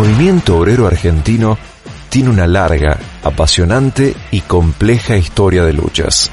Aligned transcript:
El 0.00 0.06
movimiento 0.06 0.56
obrero 0.56 0.86
argentino 0.86 1.58
tiene 2.08 2.30
una 2.30 2.46
larga, 2.46 2.98
apasionante 3.22 4.14
y 4.30 4.40
compleja 4.40 5.18
historia 5.18 5.62
de 5.62 5.74
luchas. 5.74 6.30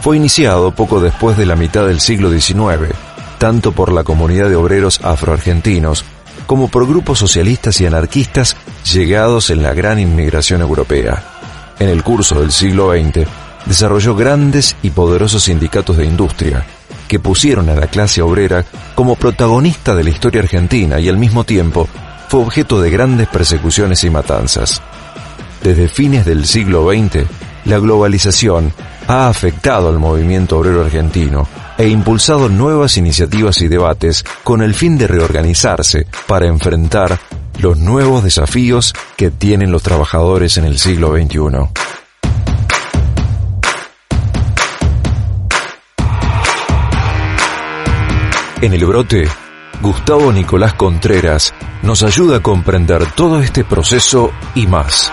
Fue 0.00 0.16
iniciado 0.16 0.72
poco 0.72 1.00
después 1.00 1.36
de 1.36 1.46
la 1.46 1.54
mitad 1.54 1.86
del 1.86 2.00
siglo 2.00 2.32
XIX, 2.32 2.92
tanto 3.38 3.70
por 3.70 3.92
la 3.92 4.02
comunidad 4.02 4.48
de 4.48 4.56
obreros 4.56 4.98
afroargentinos 5.04 6.04
como 6.48 6.66
por 6.66 6.88
grupos 6.88 7.20
socialistas 7.20 7.80
y 7.80 7.86
anarquistas 7.86 8.56
llegados 8.92 9.50
en 9.50 9.62
la 9.62 9.72
gran 9.72 10.00
inmigración 10.00 10.60
europea. 10.60 11.22
En 11.78 11.88
el 11.88 12.02
curso 12.02 12.40
del 12.40 12.50
siglo 12.50 12.90
XX, 12.92 13.24
desarrolló 13.66 14.16
grandes 14.16 14.74
y 14.82 14.90
poderosos 14.90 15.44
sindicatos 15.44 15.96
de 15.96 16.06
industria, 16.06 16.66
que 17.06 17.20
pusieron 17.20 17.68
a 17.68 17.76
la 17.76 17.86
clase 17.86 18.20
obrera 18.20 18.64
como 18.96 19.14
protagonista 19.14 19.94
de 19.94 20.02
la 20.02 20.10
historia 20.10 20.42
argentina 20.42 20.98
y 20.98 21.08
al 21.08 21.18
mismo 21.18 21.44
tiempo 21.44 21.88
fue 22.28 22.40
objeto 22.40 22.80
de 22.80 22.90
grandes 22.90 23.28
persecuciones 23.28 24.04
y 24.04 24.10
matanzas. 24.10 24.82
Desde 25.62 25.88
fines 25.88 26.24
del 26.24 26.46
siglo 26.46 26.88
XX, 26.88 27.26
la 27.64 27.78
globalización 27.78 28.72
ha 29.08 29.28
afectado 29.28 29.88
al 29.88 29.98
movimiento 29.98 30.58
obrero 30.58 30.84
argentino 30.84 31.46
e 31.78 31.88
impulsado 31.88 32.48
nuevas 32.48 32.96
iniciativas 32.96 33.60
y 33.60 33.68
debates 33.68 34.24
con 34.44 34.62
el 34.62 34.74
fin 34.74 34.96
de 34.98 35.06
reorganizarse 35.06 36.06
para 36.26 36.46
enfrentar 36.46 37.18
los 37.58 37.78
nuevos 37.78 38.22
desafíos 38.24 38.94
que 39.16 39.30
tienen 39.30 39.70
los 39.70 39.82
trabajadores 39.82 40.56
en 40.56 40.64
el 40.64 40.78
siglo 40.78 41.12
XXI. 41.16 41.68
En 48.62 48.72
el 48.72 48.86
brote, 48.86 49.28
Gustavo 49.80 50.32
Nicolás 50.32 50.74
Contreras 50.74 51.52
nos 51.82 52.02
ayuda 52.02 52.38
a 52.38 52.42
comprender 52.42 53.12
todo 53.12 53.40
este 53.40 53.64
proceso 53.64 54.32
y 54.54 54.66
más. 54.66 55.12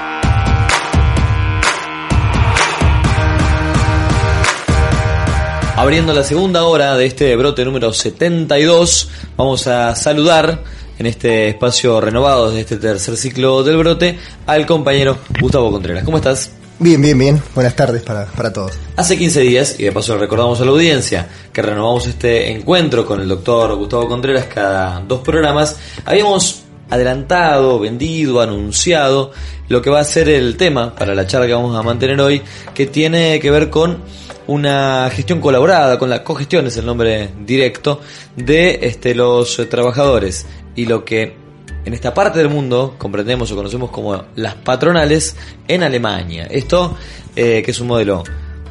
Abriendo 5.75 6.13
la 6.13 6.23
segunda 6.23 6.63
hora 6.63 6.95
de 6.95 7.05
este 7.05 7.35
brote 7.35 7.65
número 7.65 7.91
72, 7.91 9.09
vamos 9.35 9.67
a 9.67 9.95
saludar 9.95 10.63
en 10.97 11.05
este 11.07 11.49
espacio 11.49 11.99
renovado 11.99 12.51
de 12.51 12.61
este 12.61 12.77
tercer 12.77 13.17
ciclo 13.17 13.63
del 13.63 13.77
brote 13.77 14.17
al 14.45 14.65
compañero 14.65 15.17
Gustavo 15.41 15.71
Contreras. 15.71 16.05
¿Cómo 16.05 16.17
estás? 16.17 16.62
Bien, 16.79 17.01
bien, 17.01 17.17
bien. 17.17 17.41
Buenas 17.53 17.75
tardes 17.75 18.01
para, 18.01 18.25
para 18.25 18.51
todos. 18.51 18.73
Hace 18.95 19.17
15 19.17 19.41
días, 19.41 19.79
y 19.79 19.83
de 19.83 19.91
paso 19.91 20.17
recordamos 20.17 20.59
a 20.59 20.65
la 20.65 20.71
audiencia 20.71 21.27
que 21.51 21.61
renovamos 21.61 22.07
este 22.07 22.51
encuentro 22.51 23.05
con 23.05 23.21
el 23.21 23.27
doctor 23.27 23.75
Gustavo 23.75 24.07
Contreras 24.07 24.45
cada 24.45 24.99
dos 25.01 25.21
programas, 25.21 25.77
habíamos 26.03 26.63
adelantado, 26.89 27.79
vendido, 27.79 28.41
anunciado 28.41 29.31
lo 29.69 29.81
que 29.81 29.89
va 29.89 29.99
a 29.99 30.03
ser 30.03 30.29
el 30.29 30.57
tema 30.57 30.93
para 30.93 31.15
la 31.15 31.25
charla 31.25 31.47
que 31.47 31.53
vamos 31.53 31.75
a 31.75 31.83
mantener 31.83 32.19
hoy, 32.19 32.41
que 32.73 32.85
tiene 32.87 33.39
que 33.39 33.49
ver 33.49 33.69
con 33.69 34.03
una 34.47 35.09
gestión 35.11 35.39
colaborada, 35.39 35.97
con 35.97 36.09
la 36.09 36.23
cogestión 36.23 36.67
es 36.67 36.77
el 36.77 36.85
nombre 36.85 37.29
directo, 37.45 38.01
de 38.35 38.79
este, 38.81 39.15
los 39.15 39.61
trabajadores 39.69 40.45
y 40.75 40.85
lo 40.85 41.05
que 41.05 41.42
en 41.85 41.93
esta 41.93 42.13
parte 42.13 42.39
del 42.39 42.49
mundo 42.49 42.95
comprendemos 42.97 43.51
o 43.51 43.55
conocemos 43.55 43.89
como 43.91 44.23
las 44.35 44.55
patronales 44.55 45.35
en 45.67 45.83
Alemania. 45.83 46.47
Esto, 46.49 46.95
eh, 47.35 47.61
que 47.63 47.71
es 47.71 47.79
un 47.79 47.87
modelo 47.87 48.23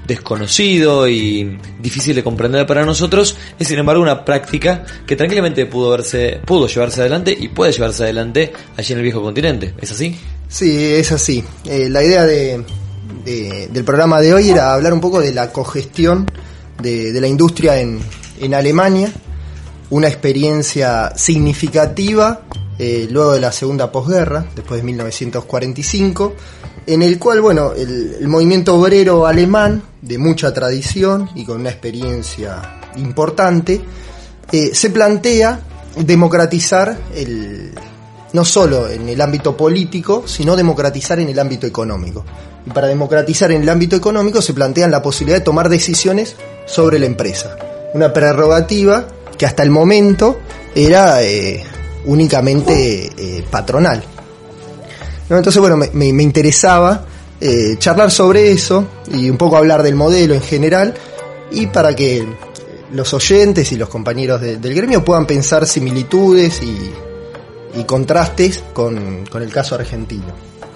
desconocido 0.07 1.09
y 1.09 1.59
difícil 1.81 2.15
de 2.17 2.23
comprender 2.25 2.67
para 2.67 2.85
nosotros, 2.85 3.37
es 3.59 3.69
sin 3.69 3.79
embargo 3.79 4.03
una 4.03 4.25
práctica 4.25 4.85
que 5.07 5.15
tranquilamente 5.17 5.65
pudo, 5.67 5.91
verse, 5.91 6.41
pudo 6.45 6.67
llevarse 6.67 7.01
adelante 7.01 7.37
y 7.39 7.49
puede 7.49 7.73
llevarse 7.73 8.03
adelante 8.05 8.53
allí 8.77 8.93
en 8.93 8.99
el 8.99 9.05
viejo 9.05 9.23
continente. 9.23 9.75
¿Es 9.81 9.93
así? 9.93 10.19
Sí, 10.49 10.77
es 10.95 11.13
así. 11.13 11.45
Eh, 11.65 11.89
la 11.89 12.03
idea 12.03 12.25
de, 12.25 12.65
de- 13.25 13.69
del 13.73 13.85
programa 13.85 14.21
de 14.21 14.35
hoy 14.35 14.51
era 14.51 14.75
hablar 14.75 14.93
un 14.93 15.01
poco 15.01 15.21
de 15.21 15.33
la 15.33 15.53
cogestión 15.53 16.27
de, 16.83 17.13
de 17.13 17.21
la 17.21 17.29
industria 17.29 17.81
en, 17.81 18.01
en 18.41 18.55
Alemania, 18.55 19.11
una 19.93 20.09
experiencia 20.09 21.13
significativa 21.17 22.41
eh, 22.79 23.07
luego 23.11 23.33
de 23.33 23.41
la 23.41 23.53
segunda 23.53 23.93
posguerra, 23.93 24.47
después 24.57 24.81
de 24.81 24.87
1945, 24.87 26.33
en 26.87 27.03
el 27.03 27.19
cual, 27.19 27.43
bueno, 27.43 27.75
el, 27.75 28.27
movimiento 28.27 28.75
obrero 28.75 29.27
alemán, 29.27 29.83
de 30.01 30.17
mucha 30.17 30.53
tradición 30.55 31.29
y 31.35 31.45
con 31.45 31.61
una 31.61 31.69
experiencia 31.69 32.81
importante, 32.97 33.83
eh, 34.51 34.75
se 34.75 34.89
plantea 34.89 35.61
democratizar 35.95 36.99
el, 37.15 37.73
no 38.33 38.47
solo 38.47 38.89
en 38.89 39.11
el 39.11 39.21
ámbito 39.21 39.55
político, 39.55 40.25
sino 40.27 40.57
democratizar 40.57 41.21
en 41.21 41.29
el 41.29 41.39
ámbito 41.39 41.67
económico. 41.67 42.25
Y 42.65 42.71
para 42.71 42.87
democratizar 42.87 43.53
en 43.53 43.61
el 43.61 43.69
ámbito 43.69 43.95
económico 43.95 44.41
se 44.41 44.55
plantean 44.55 44.91
la 44.91 45.03
posibilidad 45.03 45.41
de 45.41 45.45
tomar 45.45 45.69
decisiones 45.69 46.35
sobre 46.65 46.99
la 46.99 47.05
empresa. 47.05 47.59
Una 47.93 48.11
prerrogativa 48.11 49.07
que 49.43 49.47
hasta 49.47 49.65
el 49.65 49.71
momento 49.71 50.39
era 50.73 51.21
eh, 51.25 51.65
únicamente 52.05 53.11
eh, 53.19 53.45
patronal. 53.51 54.01
¿No? 55.29 55.37
Entonces, 55.37 55.59
bueno, 55.61 55.77
me, 55.77 55.91
me- 55.93 56.13
me 56.13 56.23
interesaba 56.23 57.05
eh, 57.41 57.75
charlar 57.77 58.13
sobre 58.13 58.53
eso 58.53 58.87
y 59.13 59.29
un 59.29 59.37
poco 59.37 59.57
hablar 59.57 59.83
del 59.83 59.97
modelo 59.97 60.33
en 60.35 60.43
general 60.43 60.95
y 61.51 61.67
para 61.67 61.97
que 61.97 62.25
los 62.93 63.13
oyentes 63.15 63.73
y 63.73 63.77
los 63.77 63.89
compañeros 63.89 64.41
de- 64.41 64.59
del 64.59 64.75
gremio 64.77 65.05
puedan 65.05 65.27
pensar 65.27 65.67
similitudes 65.67 66.63
y, 66.63 67.81
y 67.81 67.83
contrastes 67.83 68.63
con, 68.73 69.27
con 69.27 69.43
el 69.43 69.51
caso 69.51 69.75
argentino. 69.75 70.33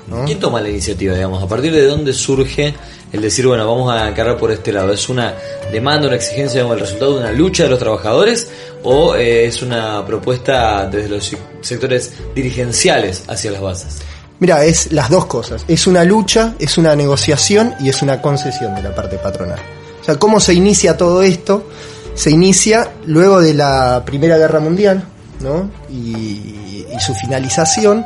¿no? 0.09 0.25
¿Quién 0.25 0.41
toma 0.41 0.61
la 0.61 0.71
iniciativa, 0.71 1.15
digamos? 1.15 1.41
¿A 1.41 1.47
partir 1.47 1.73
de 1.73 1.85
dónde 1.87 2.13
surge 2.13 2.75
el 3.13 3.23
decir, 3.23 3.47
bueno, 3.47 3.67
vamos 3.67 3.93
a 3.95 4.13
cargar 4.15 4.37
por 4.37 4.51
este 4.51 4.73
lado? 4.73 4.93
¿Es 4.93 5.09
una 5.09 5.35
demanda, 5.73 6.07
una 6.09 6.17
exigencia 6.17 6.63
como 6.63 6.75
el 6.75 6.81
resultado 6.81 7.15
de 7.15 7.21
una 7.21 7.33
lucha 7.33 7.65
de 7.65 7.71
los 7.71 7.79
trabajadores 7.79 8.49
o 8.83 9.15
eh, 9.15 9.47
es 9.47 9.63
una 9.63 10.05
propuesta 10.07 10.87
desde 10.87 11.09
los 11.09 11.25
se- 11.25 11.39
sectores 11.61 12.13
dirigenciales 12.35 13.25
hacia 13.29 13.51
las 13.53 13.61
bases? 13.61 13.99
Mira, 14.39 14.65
es 14.65 14.93
las 14.93 15.09
dos 15.09 15.27
cosas. 15.27 15.65
Es 15.67 15.87
una 15.87 16.05
lucha, 16.05 16.55
es 16.59 16.77
una 16.79 16.95
negociación 16.95 17.75
y 17.81 17.89
es 17.89 18.03
una 18.03 18.21
concesión 18.21 18.75
de 18.75 18.83
la 18.83 18.95
parte 18.95 19.17
patronal. 19.19 19.59
O 20.03 20.05
sea, 20.05 20.17
¿cómo 20.17 20.41
se 20.41 20.53
inicia 20.53 20.97
todo 20.97 21.23
esto? 21.23 21.69
Se 22.15 22.31
inicia 22.31 22.91
luego 23.07 23.41
de 23.41 23.55
la 23.55 24.03
Primera 24.05 24.37
Guerra 24.37 24.61
Mundial, 24.61 25.05
¿no? 25.41 25.71
Y 25.91 26.85
su 27.01 27.15
finalización. 27.15 28.05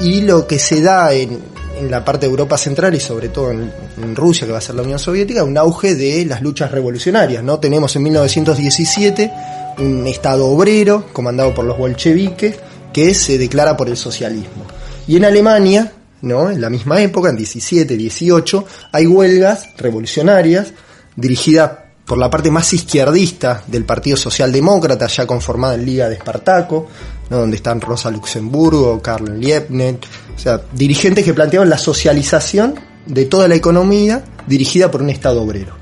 Y 0.00 0.22
lo 0.22 0.46
que 0.46 0.58
se 0.58 0.80
da 0.82 1.12
en, 1.12 1.40
en 1.76 1.90
la 1.90 2.04
parte 2.04 2.26
de 2.26 2.30
Europa 2.30 2.56
Central 2.56 2.94
y 2.94 3.00
sobre 3.00 3.28
todo 3.28 3.50
en, 3.50 4.16
Rusia, 4.16 4.46
que 4.46 4.52
va 4.52 4.58
a 4.58 4.62
ser 4.62 4.74
la 4.74 4.82
Unión 4.82 4.98
Soviética, 4.98 5.44
un 5.44 5.58
auge 5.58 5.94
de 5.94 6.24
las 6.24 6.42
luchas 6.42 6.70
revolucionarias, 6.70 7.42
¿no? 7.42 7.58
Tenemos 7.58 7.94
en 7.96 8.02
1917 8.04 9.32
un 9.78 10.06
Estado 10.06 10.46
obrero 10.46 11.06
comandado 11.12 11.54
por 11.54 11.64
los 11.64 11.76
bolcheviques 11.76 12.56
que 12.92 13.14
se 13.14 13.38
declara 13.38 13.76
por 13.76 13.88
el 13.88 13.96
socialismo. 13.96 14.64
Y 15.06 15.16
en 15.16 15.24
Alemania, 15.24 15.92
¿no? 16.22 16.50
En 16.50 16.60
la 16.60 16.70
misma 16.70 17.00
época, 17.02 17.30
en 17.30 17.36
17, 17.36 17.96
18, 17.96 18.64
hay 18.92 19.06
huelgas 19.06 19.68
revolucionarias 19.76 20.72
dirigidas 21.14 21.85
por 22.06 22.18
la 22.18 22.30
parte 22.30 22.50
más 22.50 22.72
izquierdista 22.72 23.62
del 23.66 23.84
Partido 23.84 24.16
Socialdemócrata, 24.16 25.06
ya 25.08 25.26
conformada 25.26 25.74
en 25.74 25.84
Liga 25.84 26.08
de 26.08 26.14
Espartaco, 26.14 26.86
donde 27.28 27.56
están 27.56 27.80
Rosa 27.80 28.10
Luxemburgo, 28.10 29.02
Karl 29.02 29.38
Liebknecht, 29.38 30.04
o 30.34 30.38
sea, 30.38 30.62
dirigentes 30.72 31.24
que 31.24 31.34
planteaban 31.34 31.68
la 31.68 31.78
socialización 31.78 32.74
de 33.06 33.24
toda 33.24 33.48
la 33.48 33.56
economía 33.56 34.24
dirigida 34.46 34.90
por 34.90 35.02
un 35.02 35.10
Estado 35.10 35.42
obrero. 35.42 35.74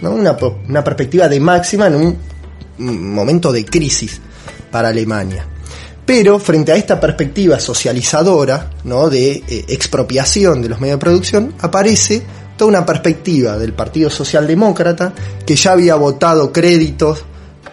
¿no? 0.00 0.12
Una, 0.12 0.36
una 0.68 0.84
perspectiva 0.84 1.28
de 1.28 1.40
máxima 1.40 1.88
en 1.88 1.94
un 1.96 2.18
un 2.78 3.12
momento 3.12 3.52
de 3.52 3.64
crisis 3.64 4.20
para 4.70 4.88
Alemania. 4.88 5.46
Pero 6.06 6.38
frente 6.38 6.72
a 6.72 6.76
esta 6.76 6.98
perspectiva 6.98 7.60
socializadora, 7.60 8.70
¿no? 8.84 9.10
de 9.10 9.32
eh, 9.32 9.64
expropiación 9.68 10.62
de 10.62 10.70
los 10.70 10.80
medios 10.80 10.98
de 10.98 11.04
producción, 11.04 11.54
aparece 11.60 12.22
toda 12.58 12.68
una 12.68 12.84
perspectiva 12.84 13.56
del 13.56 13.72
Partido 13.72 14.10
Socialdemócrata 14.10 15.14
que 15.46 15.56
ya 15.56 15.72
había 15.72 15.94
votado 15.94 16.52
créditos 16.52 17.24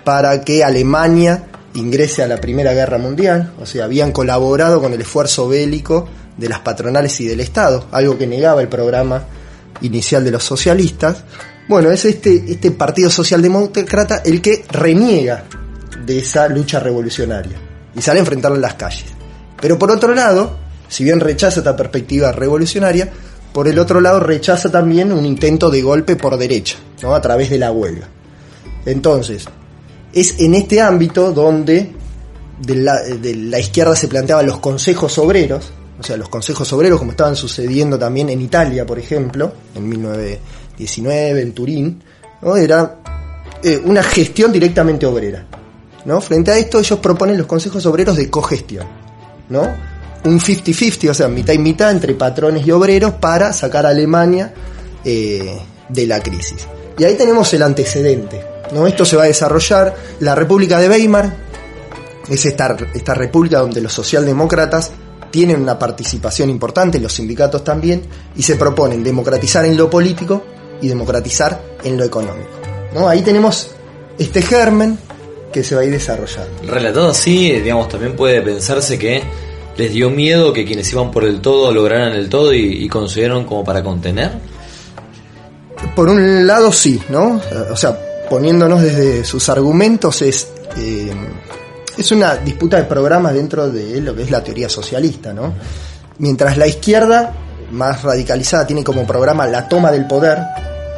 para 0.06 0.42
que 0.46 0.64
Alemania 0.64 1.44
ingrese 1.74 2.24
a 2.24 2.28
la 2.28 2.38
Primera 2.38 2.74
Guerra 2.74 2.98
Mundial, 2.98 3.54
o 3.60 3.66
sea, 3.66 3.84
habían 3.84 4.14
colaborado 4.14 4.80
con 4.80 4.94
el 4.94 5.02
esfuerzo 5.02 5.50
bélico 5.50 6.08
de 6.38 6.48
las 6.48 6.60
patronales 6.60 7.20
y 7.20 7.28
del 7.28 7.42
Estado, 7.42 7.88
algo 7.92 8.18
que 8.18 8.28
negaba 8.28 8.62
el 8.62 8.70
programa 8.70 9.26
inicial 9.82 10.24
de 10.24 10.32
los 10.32 10.44
socialistas. 10.44 11.24
Bueno, 11.68 11.92
es 11.92 12.06
este, 12.06 12.46
este 12.48 12.72
Partido 12.72 13.10
Socialdemócrata 13.10 14.22
el 14.24 14.42
que 14.42 14.64
reniega 14.70 15.44
de 16.06 16.20
esa 16.20 16.48
lucha 16.48 16.80
revolucionaria 16.80 17.58
y 17.96 18.02
sale 18.02 18.20
a 18.20 18.22
enfrentarla 18.22 18.56
en 18.56 18.62
las 18.62 18.76
calles. 18.76 19.08
Pero 19.60 19.80
por 19.80 19.90
otro 19.90 20.14
lado, 20.14 20.58
si 20.88 21.04
bien 21.04 21.20
rechaza 21.20 21.60
esta 21.60 21.76
perspectiva 21.76 22.32
revolucionaria, 22.32 23.10
por 23.56 23.69
el 23.69 23.80
otro 23.80 24.02
lado 24.02 24.19
rechaza 24.19 24.69
también 24.69 25.13
un 25.13 25.25
intento 25.25 25.69
de 25.69 25.81
golpe 25.81 26.18
por 26.18 26.38
derecha, 26.38 26.75
¿no? 27.02 27.16
a 27.16 27.22
través 27.22 27.50
de 27.50 27.57
la 27.57 27.72
huelga. 27.72 28.06
Entonces, 28.86 29.46
es 30.12 30.42
en 30.42 30.56
este 30.56 30.81
ámbito 30.81 31.31
donde 31.31 31.94
de 32.60 32.75
la, 32.75 33.57
izquierda 33.57 33.96
se 33.96 34.10
planteaban 34.10 34.46
los 34.46 34.60
consejos 34.60 35.18
obreros, 35.19 35.72
o 35.98 36.04
sea, 36.04 36.18
los 36.18 36.28
consejos 36.28 36.74
obreros 36.74 37.00
como 37.00 37.12
estaban 37.12 37.38
sucediendo 37.38 37.98
también 37.98 38.28
en 38.28 38.42
Italia, 38.42 38.86
por 38.86 39.00
ejemplo, 39.00 39.54
en 39.74 39.88
1919, 39.88 41.42
en 41.42 41.54
Turín, 41.54 42.04
¿no? 42.42 42.58
era 42.58 43.00
eh, 43.63 43.81
una 43.86 44.04
gestión 44.04 44.51
directamente 44.51 45.06
obrera. 45.06 45.46
¿no? 46.04 46.19
Frente 46.19 46.51
a 46.51 46.58
esto 46.58 46.80
ellos 46.80 47.00
proponen 47.00 47.38
los 47.38 47.48
consejos 47.48 47.86
obreros 47.86 48.18
de 48.18 48.30
cogestión. 48.30 48.86
¿no? 49.48 49.95
Un 50.25 50.39
50-50, 50.39 51.10
o 51.10 51.13
sea, 51.13 51.27
mitad 51.27 51.54
y 51.54 51.60
mitad 51.60 51.92
entre 51.92 52.13
patrones 52.16 52.66
y 52.66 52.72
obreros 52.72 53.13
para 53.13 53.54
sacar 53.54 53.86
a 53.86 53.89
Alemania 53.89 54.54
eh, 55.04 55.60
de 55.88 56.07
la 56.07 56.22
crisis. 56.22 56.68
Y 56.98 57.04
ahí 57.04 57.16
tenemos 57.16 57.54
el 57.54 57.62
antecedente. 57.62 58.42
¿no? 58.74 58.88
Esto 58.88 59.06
se 59.06 59.16
va 59.16 59.24
a 59.24 59.27
desarrollar. 59.27 59.95
La 60.19 60.33
República 60.33 60.80
de 60.80 60.89
Weimar 60.89 61.36
es 62.30 62.45
esta, 62.45 62.75
esta 62.94 63.13
república 63.13 63.60
donde 63.60 63.81
los 63.81 63.94
socialdemócratas 63.94 64.92
tienen 65.30 65.62
una 65.62 65.77
participación 65.77 66.50
importante, 66.50 67.00
los 67.00 67.13
sindicatos 67.13 67.63
también, 67.63 68.04
y 68.36 68.42
se 68.42 68.56
proponen 68.56 69.04
democratizar 69.04 69.66
en 69.66 69.75
lo 69.75 69.89
político 69.89 70.44
y 70.81 70.88
democratizar 70.88 71.62
en 71.83 71.98
lo 71.98 72.04
económico. 72.04 72.50
¿no? 72.94 73.07
Ahí 73.07 73.22
tenemos 73.22 73.72
este 74.18 74.42
germen 74.42 74.98
que 75.51 75.63
se 75.63 75.75
va 75.75 75.81
a 75.81 75.86
ir 75.86 75.92
desarrollando. 75.92 76.63
Relatado 76.68 77.10
así, 77.10 77.51
digamos, 77.51 77.89
también 77.89 78.16
puede 78.16 78.42
pensarse 78.42 78.98
que 78.98 79.24
les 79.77 79.92
dio 79.92 80.10
miedo 80.10 80.54
que 80.54 80.66
quienes 80.66 80.92
iban 80.92 81.12
por 81.12 81.24
el 81.24 81.42
todo 81.42 81.72
lograran 81.74 82.13
el 82.13 82.30
todo 82.30 82.54
y, 82.54 82.88
consiguieron 82.88 83.45
como 83.45 83.63
para 83.63 83.83
contener. 83.83 84.31
Por 85.95 86.10
un 86.10 86.48
lado 86.48 86.72
sí, 86.72 87.01
¿no? 87.10 87.42
O 87.72 87.75
sea, 87.75 88.00
poniéndonos 88.30 88.81
desde 88.81 89.24
sus 89.24 89.50
argumentos 89.50 90.22
es... 90.22 90.48
Eh, 90.77 91.12
es 91.98 92.12
una 92.12 92.36
disputa 92.36 92.75
de 92.75 92.83
programas 92.83 93.33
dentro 93.33 93.69
de 93.69 94.01
lo 94.01 94.13
que 94.13 94.24
es 94.24 94.31
la 94.31 94.44
teoría 94.44 94.68
socialista, 94.68 95.33
¿no? 95.33 95.54
Mientras 96.18 96.57
la 96.57 96.68
izquierda, 96.68 97.33
más 97.72 98.04
radicalizada, 98.04 98.68
tiene 98.68 98.83
como 98.83 99.07
programa 99.07 99.48
la 99.48 99.69
toma 99.69 99.92
del 99.92 100.06
poder 100.06 100.39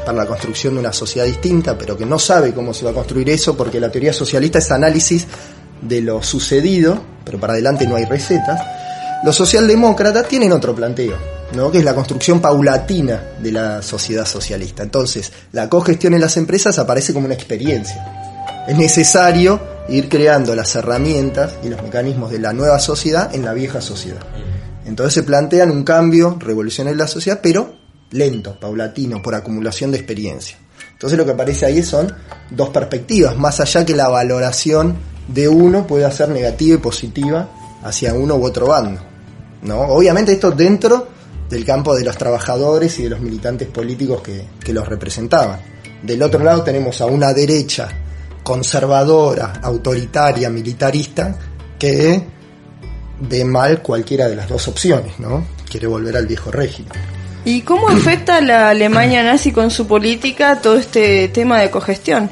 para 0.05 0.17
la 0.17 0.25
construcción 0.25 0.73
de 0.73 0.79
una 0.79 0.93
sociedad 0.93 1.27
distinta, 1.27 1.77
pero 1.77 1.95
que 1.95 2.05
no 2.05 2.17
sabe 2.17 2.53
cómo 2.53 2.73
se 2.73 2.85
va 2.85 2.91
a 2.91 2.93
construir 2.93 3.29
eso, 3.29 3.55
porque 3.55 3.79
la 3.79 3.91
teoría 3.91 4.13
socialista 4.13 4.57
es 4.59 4.71
análisis 4.71 5.27
de 5.81 6.01
lo 6.01 6.21
sucedido, 6.23 7.01
pero 7.23 7.39
para 7.39 7.53
adelante 7.53 7.87
no 7.87 7.95
hay 7.95 8.05
recetas. 8.05 8.61
Los 9.23 9.35
socialdemócratas 9.35 10.27
tienen 10.27 10.51
otro 10.51 10.75
planteo, 10.75 11.17
¿no? 11.53 11.71
que 11.71 11.79
es 11.79 11.83
la 11.83 11.95
construcción 11.95 12.39
paulatina 12.39 13.21
de 13.41 13.51
la 13.51 13.81
sociedad 13.81 14.25
socialista. 14.25 14.83
Entonces, 14.83 15.31
la 15.51 15.69
cogestión 15.69 16.13
en 16.13 16.21
las 16.21 16.37
empresas 16.37 16.77
aparece 16.79 17.13
como 17.13 17.25
una 17.25 17.33
experiencia. 17.33 18.65
Es 18.67 18.77
necesario 18.77 19.59
ir 19.89 20.09
creando 20.09 20.55
las 20.55 20.75
herramientas 20.75 21.53
y 21.63 21.69
los 21.69 21.81
mecanismos 21.81 22.31
de 22.31 22.39
la 22.39 22.53
nueva 22.53 22.79
sociedad 22.79 23.33
en 23.33 23.45
la 23.45 23.53
vieja 23.53 23.81
sociedad. 23.81 24.21
Entonces 24.85 25.13
se 25.13 25.23
plantean 25.23 25.71
un 25.71 25.83
cambio 25.83 26.37
revolucionario 26.39 26.93
en 26.93 26.99
la 26.99 27.07
sociedad, 27.07 27.39
pero 27.41 27.75
lento, 28.11 28.57
paulatino, 28.59 29.21
por 29.21 29.35
acumulación 29.35 29.91
de 29.91 29.97
experiencia. 29.97 30.57
Entonces 30.93 31.17
lo 31.17 31.25
que 31.25 31.31
aparece 31.31 31.65
ahí 31.65 31.83
son 31.83 32.13
dos 32.49 32.69
perspectivas, 32.69 33.37
más 33.37 33.59
allá 33.59 33.85
que 33.85 33.95
la 33.95 34.07
valoración 34.07 34.97
de 35.27 35.47
uno 35.47 35.85
puede 35.85 36.09
ser 36.11 36.29
negativa 36.29 36.75
y 36.75 36.79
positiva 36.79 37.49
hacia 37.83 38.13
uno 38.13 38.35
u 38.35 38.45
otro 38.45 38.67
bando. 38.67 39.01
¿no? 39.63 39.81
Obviamente 39.81 40.33
esto 40.33 40.51
dentro 40.51 41.07
del 41.49 41.65
campo 41.65 41.95
de 41.95 42.03
los 42.03 42.17
trabajadores 42.17 42.99
y 42.99 43.03
de 43.03 43.09
los 43.09 43.19
militantes 43.19 43.67
políticos 43.67 44.21
que, 44.21 44.45
que 44.63 44.73
los 44.73 44.87
representaban. 44.87 45.59
Del 46.03 46.21
otro 46.21 46.43
lado 46.43 46.63
tenemos 46.63 47.01
a 47.01 47.05
una 47.05 47.33
derecha 47.33 47.87
conservadora, 48.43 49.59
autoritaria, 49.61 50.49
militarista, 50.49 51.35
que 51.77 52.21
ve 53.19 53.43
mal 53.43 53.81
cualquiera 53.81 54.27
de 54.29 54.35
las 54.35 54.47
dos 54.47 54.67
opciones, 54.67 55.19
¿no? 55.19 55.45
Quiere 55.69 55.87
volver 55.87 56.15
al 56.15 56.27
viejo 56.27 56.51
régimen. 56.51 56.91
¿Y 57.45 57.61
cómo 57.61 57.87
afecta 57.89 58.37
a 58.37 58.41
la 58.41 58.69
Alemania 58.69 59.23
nazi 59.23 59.51
con 59.51 59.71
su 59.71 59.87
política 59.87 60.59
todo 60.61 60.77
este 60.77 61.29
tema 61.29 61.61
de 61.61 61.69
cogestión? 61.69 62.29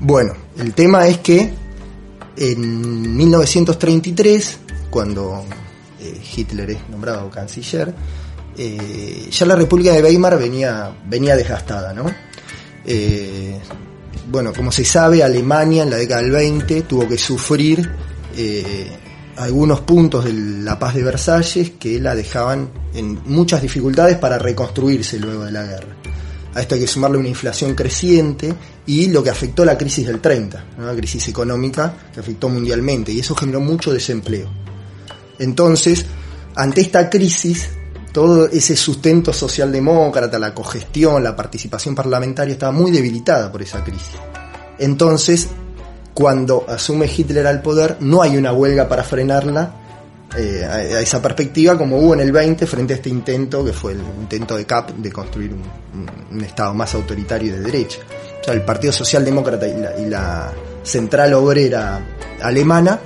Bueno, 0.00 0.34
el 0.58 0.74
tema 0.74 1.06
es 1.06 1.18
que 1.18 1.52
en 2.36 3.16
1933, 3.16 4.58
cuando 4.90 5.44
eh, 6.00 6.20
Hitler 6.36 6.70
es 6.70 6.88
nombrado 6.88 7.30
canciller, 7.30 7.94
eh, 8.56 9.28
ya 9.30 9.46
la 9.46 9.56
República 9.56 9.92
de 9.92 10.02
Weimar 10.02 10.38
venía, 10.38 10.92
venía 11.06 11.36
desgastada, 11.36 11.92
¿no? 11.92 12.06
Eh, 12.84 13.58
bueno, 14.30 14.52
como 14.52 14.70
se 14.72 14.84
sabe, 14.84 15.22
Alemania 15.22 15.82
en 15.82 15.90
la 15.90 15.96
década 15.96 16.22
del 16.22 16.30
20 16.30 16.82
tuvo 16.82 17.08
que 17.08 17.18
sufrir 17.18 17.90
algunos 19.36 19.80
puntos 19.80 20.24
de 20.24 20.32
la 20.32 20.78
paz 20.78 20.94
de 20.94 21.02
Versalles 21.02 21.72
que 21.78 22.00
la 22.00 22.14
dejaban 22.14 22.68
en 22.94 23.20
muchas 23.26 23.62
dificultades 23.62 24.16
para 24.18 24.38
reconstruirse 24.38 25.18
luego 25.18 25.44
de 25.44 25.52
la 25.52 25.64
guerra. 25.64 25.96
A 26.54 26.60
esto 26.60 26.76
hay 26.76 26.82
que 26.82 26.86
sumarle 26.86 27.18
una 27.18 27.28
inflación 27.28 27.74
creciente 27.74 28.54
y 28.86 29.08
lo 29.08 29.22
que 29.22 29.30
afectó 29.30 29.64
la 29.64 29.76
crisis 29.76 30.06
del 30.06 30.20
30, 30.20 30.64
la 30.78 30.94
crisis 30.94 31.28
económica 31.28 31.94
que 32.12 32.20
afectó 32.20 32.48
mundialmente 32.48 33.12
y 33.12 33.20
eso 33.20 33.34
generó 33.34 33.60
mucho 33.60 33.92
desempleo. 33.92 34.48
Entonces, 35.38 36.06
ante 36.54 36.80
esta 36.80 37.10
crisis, 37.10 37.68
todo 38.12 38.46
ese 38.48 38.76
sustento 38.76 39.32
socialdemócrata, 39.32 40.38
la 40.38 40.54
cogestión, 40.54 41.24
la 41.24 41.34
participación 41.34 41.96
parlamentaria 41.96 42.52
estaba 42.52 42.70
muy 42.70 42.92
debilitada 42.92 43.50
por 43.50 43.62
esa 43.62 43.82
crisis. 43.82 44.14
Entonces, 44.78 45.48
cuando 46.14 46.64
asume 46.68 47.10
Hitler 47.14 47.48
al 47.48 47.62
poder, 47.62 47.96
no 47.98 48.22
hay 48.22 48.36
una 48.36 48.52
huelga 48.52 48.88
para 48.88 49.02
frenarla 49.02 49.83
eh, 50.36 50.64
a, 50.64 51.00
esa 51.00 51.20
perspectiva 51.22 51.76
como 51.76 51.98
hubo 51.98 52.14
en 52.14 52.20
el 52.20 52.32
20 52.32 52.66
frente 52.66 52.94
a 52.94 52.96
este 52.96 53.08
intento 53.08 53.64
que 53.64 53.72
fue 53.72 53.92
el 53.92 54.00
intento 54.20 54.56
de 54.56 54.64
CAP 54.64 54.90
de 54.90 55.12
construir 55.12 55.52
un, 55.52 55.84
Estado 56.42 56.74
más 56.74 56.92
autoritario 56.94 57.52
de 57.52 57.60
derecha. 57.60 58.00
O 58.40 58.44
sea, 58.44 58.54
el 58.54 58.62
Partido 58.62 58.92
Socialdemócrata 58.92 59.68
y 59.68 59.80
la, 59.80 59.98
y 59.98 60.06
la 60.06 60.52
Central 60.82 61.32
Obrera 61.34 62.04
Alemana 62.42 62.98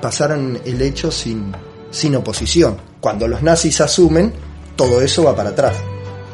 pasaron 0.00 0.60
el 0.64 0.80
hecho 0.80 1.10
sin, 1.10 1.52
sin 1.90 2.14
oposición 2.14 2.88
cuando 3.00 3.28
los 3.28 3.42
nazis 3.42 3.80
asumen, 3.80 4.32
todo 4.76 5.00
eso 5.02 5.24
va 5.24 5.34
para 5.34 5.50
atrás. 5.50 5.76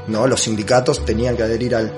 ¿no? 0.09 0.27
Los 0.27 0.43
sindicatos 0.43 1.05
tenían 1.05 1.37
que 1.37 1.43
adherir 1.43 1.75
al, 1.75 1.93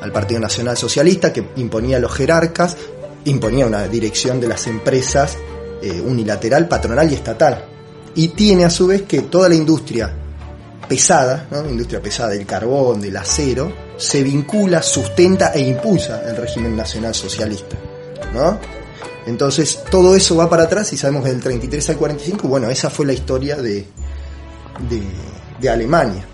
al 0.00 0.12
Partido 0.12 0.40
Nacional 0.40 0.76
Socialista, 0.76 1.32
que 1.32 1.44
imponía 1.56 1.96
a 1.96 2.00
los 2.00 2.12
jerarcas, 2.12 2.76
imponía 3.24 3.66
una 3.66 3.86
dirección 3.88 4.40
de 4.40 4.48
las 4.48 4.66
empresas 4.66 5.36
eh, 5.82 6.00
unilateral, 6.00 6.68
patronal 6.68 7.10
y 7.10 7.14
estatal. 7.14 7.64
Y 8.14 8.28
tiene 8.28 8.64
a 8.64 8.70
su 8.70 8.86
vez 8.86 9.02
que 9.02 9.22
toda 9.22 9.48
la 9.48 9.54
industria 9.54 10.12
pesada, 10.88 11.46
¿no? 11.50 11.68
industria 11.68 12.00
pesada 12.00 12.30
del 12.30 12.46
carbón, 12.46 13.00
del 13.00 13.16
acero, 13.16 13.72
se 13.96 14.22
vincula, 14.22 14.82
sustenta 14.82 15.52
e 15.52 15.60
impulsa 15.60 16.22
el 16.28 16.36
régimen 16.36 16.74
nacional 16.74 17.14
socialista. 17.14 17.76
¿no? 18.34 18.58
Entonces 19.26 19.84
todo 19.90 20.16
eso 20.16 20.36
va 20.36 20.48
para 20.48 20.64
atrás 20.64 20.92
y 20.92 20.96
sabemos 20.96 21.24
que 21.24 21.30
del 21.30 21.40
33 21.40 21.90
al 21.90 21.96
45, 21.96 22.48
bueno, 22.48 22.70
esa 22.70 22.88
fue 22.88 23.06
la 23.06 23.12
historia 23.12 23.56
de, 23.56 23.86
de, 24.88 25.02
de 25.60 25.68
Alemania. 25.68 26.24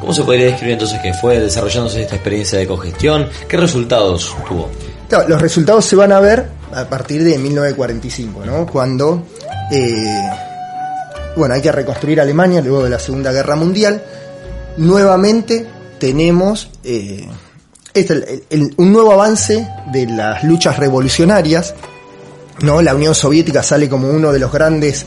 ¿Cómo 0.00 0.12
se 0.14 0.24
podría 0.24 0.46
describir 0.46 0.72
entonces 0.72 0.98
que 1.00 1.12
fue 1.12 1.38
desarrollándose 1.38 2.02
esta 2.02 2.16
experiencia 2.16 2.58
de 2.58 2.66
cogestión? 2.66 3.28
¿Qué 3.46 3.56
resultados 3.56 4.34
tuvo? 4.48 4.68
Claro, 5.08 5.28
los 5.28 5.40
resultados 5.40 5.84
se 5.84 5.94
van 5.94 6.10
a 6.10 6.20
ver 6.20 6.48
a 6.72 6.88
partir 6.88 7.24
de 7.24 7.38
1945, 7.38 8.44
¿no? 8.44 8.66
Cuando 8.66 9.24
eh, 9.70 10.30
bueno, 11.36 11.54
hay 11.54 11.62
que 11.62 11.72
reconstruir 11.72 12.20
Alemania 12.20 12.60
luego 12.60 12.84
de 12.84 12.90
la 12.90 12.98
Segunda 12.98 13.32
Guerra 13.32 13.56
Mundial. 13.56 14.02
Nuevamente 14.76 15.66
tenemos 15.98 16.70
eh, 16.82 17.26
este, 17.94 18.44
un 18.76 18.92
nuevo 18.92 19.12
avance 19.12 19.68
de 19.92 20.06
las 20.06 20.42
luchas 20.44 20.78
revolucionarias. 20.78 21.74
¿no? 22.62 22.82
La 22.82 22.94
Unión 22.94 23.14
Soviética 23.14 23.62
sale 23.62 23.88
como 23.88 24.10
uno 24.10 24.32
de 24.32 24.38
los 24.38 24.52
grandes 24.52 25.06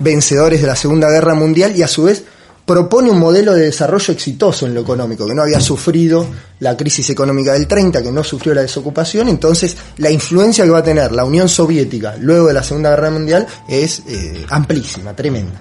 vencedores 0.00 0.60
de 0.60 0.66
la 0.66 0.76
Segunda 0.76 1.08
Guerra 1.08 1.34
Mundial 1.34 1.76
y 1.76 1.82
a 1.82 1.88
su 1.88 2.04
vez 2.04 2.24
propone 2.70 3.10
un 3.10 3.18
modelo 3.18 3.52
de 3.52 3.62
desarrollo 3.62 4.14
exitoso 4.14 4.64
en 4.64 4.74
lo 4.74 4.82
económico, 4.82 5.26
que 5.26 5.34
no 5.34 5.42
había 5.42 5.58
sufrido 5.58 6.24
la 6.60 6.76
crisis 6.76 7.10
económica 7.10 7.52
del 7.52 7.66
30, 7.66 8.00
que 8.00 8.12
no 8.12 8.22
sufrió 8.22 8.54
la 8.54 8.60
desocupación, 8.60 9.28
entonces 9.28 9.76
la 9.96 10.08
influencia 10.08 10.62
que 10.62 10.70
va 10.70 10.78
a 10.78 10.84
tener 10.84 11.10
la 11.10 11.24
Unión 11.24 11.48
Soviética 11.48 12.14
luego 12.20 12.46
de 12.46 12.54
la 12.54 12.62
Segunda 12.62 12.90
Guerra 12.90 13.10
Mundial 13.10 13.44
es 13.68 14.04
eh, 14.06 14.46
amplísima, 14.50 15.16
tremenda. 15.16 15.60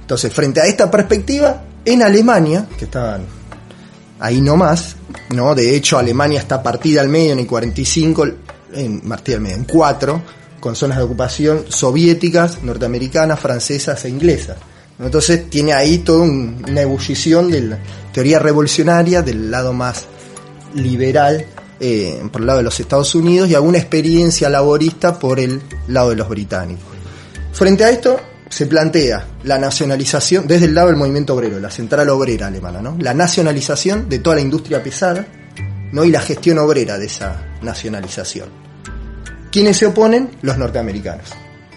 Entonces, 0.00 0.32
frente 0.32 0.60
a 0.60 0.66
esta 0.66 0.90
perspectiva, 0.90 1.62
en 1.84 2.02
Alemania, 2.02 2.66
que 2.76 2.86
estaban 2.86 3.24
ahí 4.18 4.40
nomás, 4.40 4.96
¿no? 5.30 5.54
De 5.54 5.76
hecho, 5.76 5.98
Alemania 5.98 6.40
está 6.40 6.60
partida 6.60 7.00
al 7.00 7.08
medio 7.08 7.34
en 7.34 7.38
el 7.38 7.46
45, 7.46 8.26
en, 8.72 9.02
partida 9.02 9.36
al 9.36 9.42
medio, 9.42 9.56
en 9.56 9.64
cuatro, 9.66 10.20
con 10.58 10.74
zonas 10.74 10.98
de 10.98 11.04
ocupación 11.04 11.66
soviéticas, 11.68 12.60
norteamericanas, 12.64 13.38
francesas 13.38 14.04
e 14.04 14.08
inglesas. 14.08 14.56
Entonces 14.98 15.50
tiene 15.50 15.72
ahí 15.72 15.98
toda 15.98 16.22
un, 16.22 16.64
una 16.68 16.82
ebullición 16.82 17.50
de 17.50 17.60
la 17.62 17.78
teoría 18.12 18.38
revolucionaria 18.38 19.22
del 19.22 19.50
lado 19.50 19.72
más 19.72 20.06
liberal 20.74 21.44
eh, 21.80 22.22
por 22.30 22.40
el 22.40 22.46
lado 22.46 22.58
de 22.58 22.64
los 22.64 22.78
Estados 22.78 23.14
Unidos 23.14 23.50
y 23.50 23.54
alguna 23.54 23.78
experiencia 23.78 24.48
laborista 24.48 25.18
por 25.18 25.40
el 25.40 25.60
lado 25.88 26.10
de 26.10 26.16
los 26.16 26.28
británicos. 26.28 26.84
Frente 27.52 27.84
a 27.84 27.90
esto 27.90 28.20
se 28.48 28.66
plantea 28.66 29.26
la 29.42 29.58
nacionalización, 29.58 30.46
desde 30.46 30.66
el 30.66 30.74
lado 30.74 30.88
del 30.88 30.96
movimiento 30.96 31.34
obrero, 31.34 31.58
la 31.58 31.70
central 31.70 32.08
obrera 32.10 32.46
alemana, 32.46 32.80
¿no? 32.80 32.96
la 33.00 33.12
nacionalización 33.12 34.08
de 34.08 34.20
toda 34.20 34.36
la 34.36 34.42
industria 34.42 34.82
pesada 34.82 35.26
¿no? 35.92 36.04
y 36.04 36.10
la 36.10 36.20
gestión 36.20 36.58
obrera 36.58 36.96
de 36.96 37.06
esa 37.06 37.44
nacionalización. 37.62 38.48
¿Quiénes 39.50 39.76
se 39.76 39.86
oponen? 39.86 40.30
Los 40.42 40.56
norteamericanos. 40.56 41.30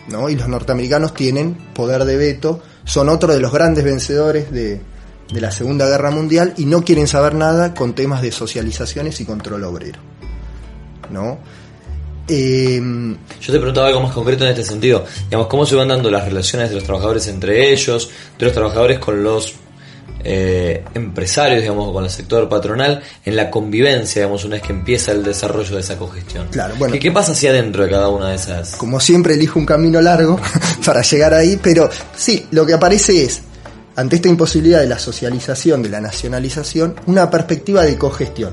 ¿no? 0.10 0.30
Y 0.30 0.36
los 0.36 0.48
norteamericanos 0.48 1.14
tienen 1.16 1.56
poder 1.74 2.06
de 2.06 2.18
veto, 2.18 2.62
son 2.88 3.10
otro 3.10 3.34
de 3.34 3.40
los 3.40 3.52
grandes 3.52 3.84
vencedores 3.84 4.52
de, 4.52 4.82
de 5.32 5.42
la 5.42 5.52
Segunda 5.52 5.88
Guerra 5.88 6.10
Mundial 6.10 6.54
y 6.58 6.66
no 6.66 6.84
quieren 6.84 7.06
saber 7.06 7.36
nada 7.36 7.74
con 7.74 7.94
temas 7.94 8.22
de 8.22 8.32
socializaciones 8.32 9.20
y 9.20 9.26
control 9.26 9.66
obrero. 9.66 10.00
¿no? 11.12 11.38
Eh, 12.30 12.82
Yo 13.42 13.54
te 13.54 13.60
preguntaba 13.60 13.88
algo 13.88 14.02
más 14.02 14.14
concreto 14.14 14.46
en 14.46 14.52
este 14.52 14.64
sentido. 14.64 15.06
Digamos, 15.26 15.48
¿cómo 15.48 15.66
se 15.66 15.76
van 15.76 15.90
dando 15.90 16.10
las 16.10 16.26
relaciones 16.26 16.70
de 16.70 16.76
los 16.76 16.84
trabajadores 16.84 17.28
entre 17.28 17.72
ellos, 17.72 18.10
de 18.40 18.46
los 18.46 18.54
trabajadores 18.54 19.00
con 19.00 19.24
los 19.24 19.54
eh, 20.30 20.84
empresarios, 20.94 21.62
digamos, 21.62 21.94
con 21.94 22.04
el 22.04 22.10
sector 22.10 22.50
patronal, 22.50 23.02
en 23.24 23.36
la 23.38 23.50
convivencia, 23.50 24.24
digamos, 24.24 24.44
una 24.44 24.56
vez 24.56 24.64
que 24.64 24.74
empieza 24.74 25.14
el 25.14 25.24
desarrollo 25.24 25.76
de 25.76 25.80
esa 25.80 25.98
cogestión? 25.98 26.50
Claro, 26.50 26.76
bueno. 26.78 26.96
¿Y 26.96 27.00
qué 27.00 27.14
pasa 27.14 27.32
hacia 27.32 27.52
adentro 27.52 27.86
de 27.86 27.90
cada 27.90 28.10
una 28.10 28.30
de 28.32 28.36
esas? 28.36 28.76
Como 28.76 29.00
siempre, 29.00 29.36
elijo 29.36 29.58
un 29.58 29.66
camino 29.66 30.02
largo 30.02 30.38
para 30.86 31.02
llegar 31.02 31.34
ahí, 31.34 31.58
pero 31.64 31.90
sí, 32.14 32.46
lo 32.52 32.66
que 32.66 32.74
aparece 32.74 33.24
es, 33.24 33.42
ante 33.96 34.18
esta 34.18 34.28
imposibilidad 34.28 34.82
de 34.82 34.88
la 34.88 35.00
socialización, 35.00 35.82
de 35.82 35.90
la 35.90 36.02
nacionalización, 36.02 36.96
una 37.06 37.30
perspectiva 37.30 37.84
de 37.84 37.98
cogestión 37.98 38.52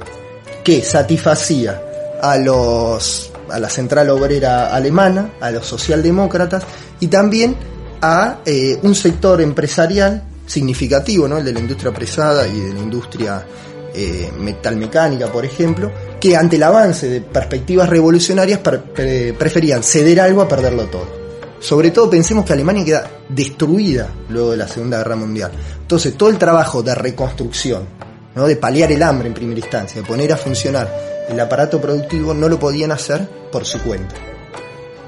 que 0.62 0.80
satisfacía 0.82 1.82
a 2.22 2.36
los 2.38 3.32
a 3.50 3.58
la 3.58 3.68
central 3.68 4.10
obrera 4.10 4.74
alemana, 4.74 5.32
a 5.40 5.50
los 5.50 5.66
socialdemócratas 5.66 6.62
y 7.00 7.08
también 7.08 7.56
a 8.00 8.38
eh, 8.46 8.78
un 8.82 8.94
sector 8.94 9.40
empresarial 9.40 10.22
significativo, 10.46 11.26
¿no? 11.28 11.38
el 11.38 11.44
de 11.44 11.52
la 11.52 11.60
industria 11.60 11.92
pesada 11.92 12.46
y 12.46 12.60
de 12.60 12.74
la 12.74 12.80
industria 12.80 13.46
eh, 13.94 14.30
metalmecánica, 14.38 15.30
por 15.30 15.44
ejemplo, 15.44 15.90
que 16.20 16.36
ante 16.36 16.56
el 16.56 16.62
avance 16.62 17.08
de 17.08 17.20
perspectivas 17.20 17.88
revolucionarias 17.88 18.58
preferían 18.58 19.82
ceder 19.82 20.20
algo 20.20 20.42
a 20.42 20.48
perderlo 20.48 20.84
todo. 20.86 21.24
Sobre 21.60 21.92
todo 21.92 22.10
pensemos 22.10 22.44
que 22.44 22.52
Alemania 22.52 22.84
queda 22.84 23.10
destruida 23.28 24.10
luego 24.28 24.50
de 24.50 24.56
la 24.58 24.68
Segunda 24.68 24.98
Guerra 24.98 25.16
Mundial. 25.16 25.52
Entonces 25.80 26.14
todo 26.16 26.28
el 26.28 26.38
trabajo 26.38 26.82
de 26.82 26.94
reconstrucción, 26.94 27.86
¿no? 28.34 28.46
de 28.46 28.56
paliar 28.56 28.92
el 28.92 29.02
hambre 29.02 29.28
en 29.28 29.34
primera 29.34 29.60
instancia, 29.60 30.02
de 30.02 30.06
poner 30.06 30.32
a 30.32 30.36
funcionar 30.36 31.14
el 31.28 31.40
aparato 31.40 31.80
productivo 31.80 32.34
no 32.34 32.48
lo 32.48 32.58
podían 32.58 32.92
hacer 32.92 33.28
por 33.50 33.64
su 33.64 33.80
cuenta. 33.80 34.14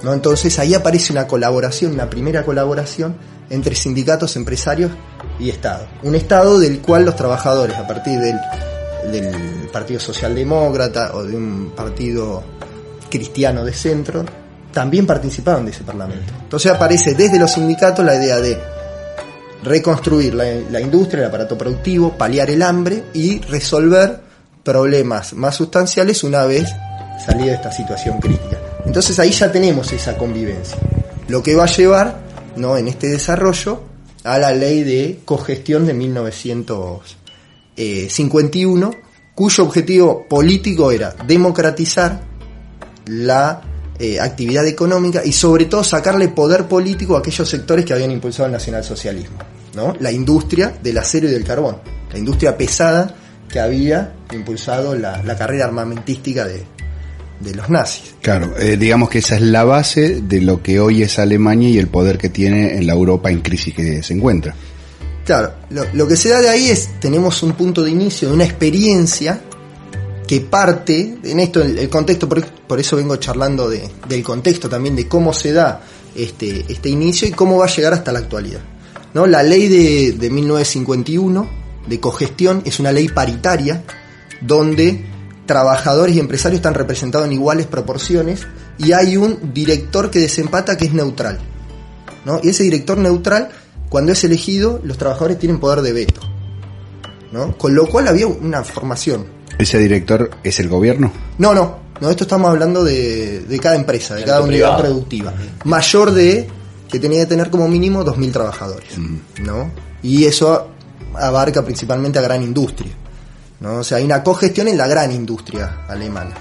¿no? 0.02 0.14
Entonces 0.14 0.58
ahí 0.58 0.74
aparece 0.74 1.12
una 1.12 1.26
colaboración, 1.26 1.92
una 1.92 2.08
primera 2.08 2.44
colaboración 2.44 3.16
entre 3.50 3.74
sindicatos, 3.74 4.36
empresarios 4.36 4.92
y 5.38 5.50
Estado. 5.50 5.86
Un 6.02 6.14
Estado 6.14 6.58
del 6.58 6.80
cual 6.80 7.04
los 7.04 7.16
trabajadores, 7.16 7.76
a 7.76 7.86
partir 7.86 8.18
del, 8.20 8.40
Partido 9.72 10.00
Socialdemócrata 10.00 11.12
o 11.14 11.22
de 11.22 11.36
un 11.36 11.72
partido 11.76 12.42
cristiano 13.08 13.64
de 13.64 13.72
centro, 13.72 14.24
también 14.72 15.06
participaban 15.06 15.64
de 15.64 15.70
ese 15.70 15.84
Parlamento. 15.84 16.32
Entonces 16.42 16.72
aparece 16.72 17.14
desde 17.14 17.38
los 17.38 17.52
sindicatos 17.52 18.04
la 18.04 18.16
idea 18.16 18.40
de 18.40 18.58
reconstruir 19.62 20.34
la, 20.34 20.44
la 20.70 20.80
industria, 20.80 21.20
el 21.20 21.28
aparato 21.28 21.56
productivo, 21.56 22.16
paliar 22.16 22.50
el 22.50 22.62
hambre 22.62 23.04
y 23.12 23.38
resolver 23.42 24.20
problemas 24.64 25.34
más 25.34 25.54
sustanciales 25.54 26.24
una 26.24 26.44
vez 26.44 26.68
salida 27.24 27.46
de 27.46 27.54
esta 27.54 27.70
situación 27.70 28.18
crítica. 28.18 28.58
Entonces 28.84 29.18
ahí 29.18 29.30
ya 29.30 29.52
tenemos 29.52 29.92
esa 29.92 30.16
convivencia. 30.16 30.78
Lo 31.28 31.42
que 31.42 31.54
va 31.54 31.64
a 31.64 31.68
llevar 31.68 32.18
¿no? 32.56 32.76
en 32.76 32.88
este 32.88 33.08
desarrollo 33.08 33.82
a 34.26 34.38
la 34.38 34.52
ley 34.52 34.82
de 34.82 35.20
cogestión 35.24 35.86
de 35.86 35.94
1951, 35.94 38.90
cuyo 39.34 39.64
objetivo 39.64 40.26
político 40.28 40.90
era 40.90 41.14
democratizar 41.26 42.20
la 43.06 43.62
eh, 43.98 44.20
actividad 44.20 44.66
económica 44.66 45.22
y 45.24 45.32
sobre 45.32 45.64
todo 45.66 45.82
sacarle 45.82 46.28
poder 46.28 46.66
político 46.66 47.16
a 47.16 47.20
aquellos 47.20 47.48
sectores 47.48 47.84
que 47.84 47.94
habían 47.94 48.10
impulsado 48.10 48.46
el 48.46 48.52
nacionalsocialismo. 48.52 49.38
¿no? 49.74 49.94
La 50.00 50.10
industria 50.10 50.76
del 50.82 50.98
acero 50.98 51.28
y 51.28 51.30
del 51.30 51.44
carbón, 51.44 51.78
la 52.12 52.18
industria 52.18 52.56
pesada 52.56 53.14
que 53.48 53.60
había 53.60 54.14
impulsado 54.32 54.96
la, 54.96 55.22
carrera 55.36 55.66
armamentística 55.66 56.44
de, 56.44 56.64
los 57.54 57.68
nazis. 57.68 58.14
Claro, 58.22 58.56
eh, 58.58 58.76
digamos 58.76 59.08
que 59.08 59.18
esa 59.18 59.36
es 59.36 59.42
la 59.42 59.64
base 59.64 60.20
de 60.22 60.40
lo 60.40 60.62
que 60.62 60.80
hoy 60.80 61.02
es 61.02 61.18
Alemania 61.18 61.68
y 61.68 61.78
el 61.78 61.88
poder 61.88 62.18
que 62.18 62.28
tiene 62.28 62.76
en 62.76 62.86
la 62.86 62.92
Europa 62.92 63.30
en 63.30 63.40
crisis 63.40 63.74
que 63.74 64.02
se 64.02 64.14
encuentra. 64.14 64.54
Claro, 65.24 65.54
lo, 65.92 66.06
que 66.06 66.16
se 66.16 66.28
da 66.28 66.40
de 66.40 66.48
ahí 66.48 66.70
es, 66.70 67.00
tenemos 67.00 67.42
un 67.42 67.52
punto 67.52 67.82
de 67.82 67.90
inicio 67.90 68.28
de 68.28 68.34
una 68.34 68.44
experiencia 68.44 69.40
que 70.26 70.40
parte, 70.40 71.18
en 71.22 71.40
esto 71.40 71.62
el, 71.62 71.88
contexto, 71.88 72.28
por, 72.28 72.80
eso 72.80 72.96
vengo 72.96 73.16
charlando 73.16 73.68
de, 73.68 73.88
del 74.08 74.22
contexto 74.22 74.68
también, 74.68 74.94
de 74.94 75.08
cómo 75.08 75.32
se 75.32 75.52
da 75.52 75.82
este, 76.14 76.64
este 76.68 76.88
inicio 76.88 77.26
y 77.26 77.32
cómo 77.32 77.58
va 77.58 77.66
a 77.66 77.68
llegar 77.68 77.92
hasta 77.92 78.12
la 78.12 78.20
actualidad. 78.20 78.60
¿no? 79.14 79.26
La 79.26 79.42
ley 79.42 79.66
de, 79.66 80.12
de 80.12 80.30
1951 80.30 81.48
de 81.88 82.00
cogestión 82.00 82.62
es 82.64 82.78
una 82.78 82.92
ley 82.92 83.08
paritaria 83.08 83.82
donde 84.40 85.15
trabajadores 85.46 86.14
y 86.16 86.20
empresarios 86.20 86.58
están 86.58 86.74
representados 86.74 87.26
en 87.26 87.32
iguales 87.32 87.66
proporciones 87.66 88.46
y 88.78 88.92
hay 88.92 89.16
un 89.16 89.52
director 89.54 90.10
que 90.10 90.18
desempata 90.18 90.76
que 90.76 90.86
es 90.86 90.92
neutral. 90.92 91.38
¿no? 92.24 92.40
Y 92.42 92.50
ese 92.50 92.64
director 92.64 92.98
neutral, 92.98 93.48
cuando 93.88 94.12
es 94.12 94.24
elegido, 94.24 94.80
los 94.82 94.98
trabajadores 94.98 95.38
tienen 95.38 95.60
poder 95.60 95.80
de 95.82 95.92
veto. 95.92 96.20
¿no? 97.32 97.56
Con 97.56 97.74
lo 97.74 97.86
cual 97.88 98.08
había 98.08 98.26
una 98.26 98.64
formación. 98.64 99.26
¿Ese 99.58 99.78
director 99.78 100.30
es 100.42 100.60
el 100.60 100.68
gobierno? 100.68 101.12
No, 101.38 101.54
no. 101.54 101.86
No, 101.98 102.10
esto 102.10 102.24
estamos 102.24 102.50
hablando 102.50 102.84
de, 102.84 103.40
de 103.40 103.58
cada 103.58 103.74
empresa, 103.74 104.16
de 104.16 104.24
cada 104.24 104.42
unidad 104.42 104.78
productiva. 104.78 105.32
Mayor 105.64 106.10
de 106.10 106.46
que 106.90 106.98
tenía 106.98 107.20
que 107.20 107.26
tener 107.26 107.48
como 107.48 107.68
mínimo 107.68 108.04
2.000 108.04 108.32
trabajadores. 108.32 108.98
¿no? 109.42 109.70
Y 110.02 110.24
eso 110.24 110.68
abarca 111.14 111.64
principalmente 111.64 112.18
a 112.18 112.22
gran 112.22 112.42
industria. 112.42 112.92
¿No? 113.60 113.78
O 113.78 113.84
sea, 113.84 113.98
hay 113.98 114.04
una 114.04 114.22
cogestión 114.22 114.68
en 114.68 114.78
la 114.78 114.86
gran 114.86 115.12
industria 115.12 115.84
alemana. 115.88 116.34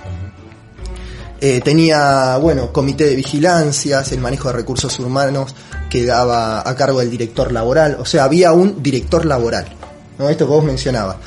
Eh, 1.42 1.62
tenía, 1.62 2.38
bueno, 2.38 2.72
comité 2.72 3.06
de 3.06 3.16
vigilancias, 3.16 4.12
el 4.12 4.20
manejo 4.20 4.48
de 4.48 4.56
recursos 4.56 4.98
humanos 5.00 5.54
quedaba 5.90 6.68
a 6.68 6.76
cargo 6.76 7.00
del 7.00 7.12
director 7.12 7.52
laboral, 7.52 7.98
o 8.00 8.06
sea, 8.06 8.24
había 8.24 8.54
un 8.54 8.82
director 8.82 9.26
laboral, 9.26 9.66
¿no? 10.18 10.30
Esto 10.30 10.46
que 10.46 10.54
vos 10.54 10.64
mencionabas. 10.64 11.18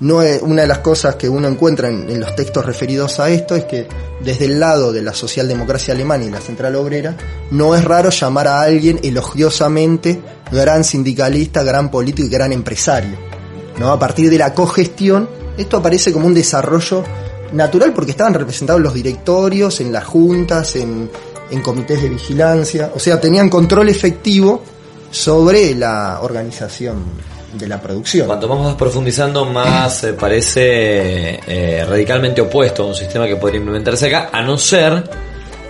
No 0.00 0.22
es, 0.22 0.40
una 0.42 0.62
de 0.62 0.68
las 0.68 0.78
cosas 0.78 1.16
que 1.16 1.28
uno 1.28 1.48
encuentra 1.48 1.88
en, 1.88 2.20
los 2.20 2.34
textos 2.36 2.64
referidos 2.64 3.18
a 3.18 3.30
esto 3.30 3.56
es 3.56 3.64
que 3.64 3.88
desde 4.20 4.44
el 4.44 4.60
lado 4.60 4.92
de 4.92 5.02
la 5.02 5.12
socialdemocracia 5.12 5.92
alemana 5.92 6.24
y 6.24 6.30
la 6.30 6.40
central 6.40 6.76
obrera, 6.76 7.16
no 7.50 7.74
es 7.74 7.84
raro 7.84 8.10
llamar 8.10 8.46
a 8.46 8.60
alguien 8.60 9.00
elogiosamente 9.02 10.20
gran 10.52 10.84
sindicalista, 10.84 11.62
gran 11.64 11.90
político 11.90 12.26
y 12.26 12.30
gran 12.30 12.52
empresario. 12.52 13.37
¿No? 13.78 13.90
A 13.90 13.98
partir 13.98 14.30
de 14.30 14.38
la 14.38 14.54
cogestión, 14.54 15.28
esto 15.56 15.76
aparece 15.76 16.12
como 16.12 16.26
un 16.26 16.34
desarrollo 16.34 17.04
natural 17.52 17.92
porque 17.92 18.10
estaban 18.12 18.34
representados 18.34 18.80
los 18.80 18.94
directorios, 18.94 19.80
en 19.80 19.92
las 19.92 20.04
juntas, 20.04 20.76
en, 20.76 21.10
en 21.50 21.62
comités 21.62 22.02
de 22.02 22.08
vigilancia, 22.08 22.92
o 22.94 22.98
sea, 22.98 23.20
tenían 23.20 23.48
control 23.48 23.88
efectivo 23.88 24.62
sobre 25.10 25.74
la 25.74 26.20
organización 26.20 27.04
de 27.52 27.66
la 27.66 27.80
producción. 27.80 28.26
Cuanto 28.26 28.48
más 28.48 28.62
vas 28.62 28.74
profundizando, 28.74 29.44
más 29.46 30.04
eh, 30.04 30.12
parece 30.12 31.40
eh, 31.46 31.84
radicalmente 31.88 32.40
opuesto 32.40 32.82
a 32.82 32.86
un 32.86 32.94
sistema 32.94 33.26
que 33.26 33.36
podría 33.36 33.58
implementarse 33.58 34.06
acá, 34.08 34.30
a 34.32 34.42
no 34.42 34.58
ser 34.58 35.08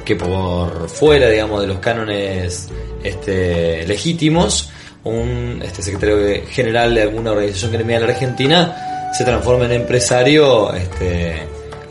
que 0.04 0.16
por 0.16 0.88
fuera, 0.88 1.28
digamos, 1.28 1.60
de 1.60 1.66
los 1.66 1.78
cánones 1.78 2.68
este, 3.02 3.86
legítimos, 3.86 4.70
un 5.08 5.62
este, 5.64 5.82
secretario 5.82 6.42
general 6.48 6.94
de 6.94 7.02
alguna 7.02 7.32
organización 7.32 7.72
gremial 7.72 8.04
argentina 8.04 9.10
se 9.16 9.24
transforme 9.24 9.66
en 9.66 9.72
empresario 9.72 10.72
este, 10.74 11.42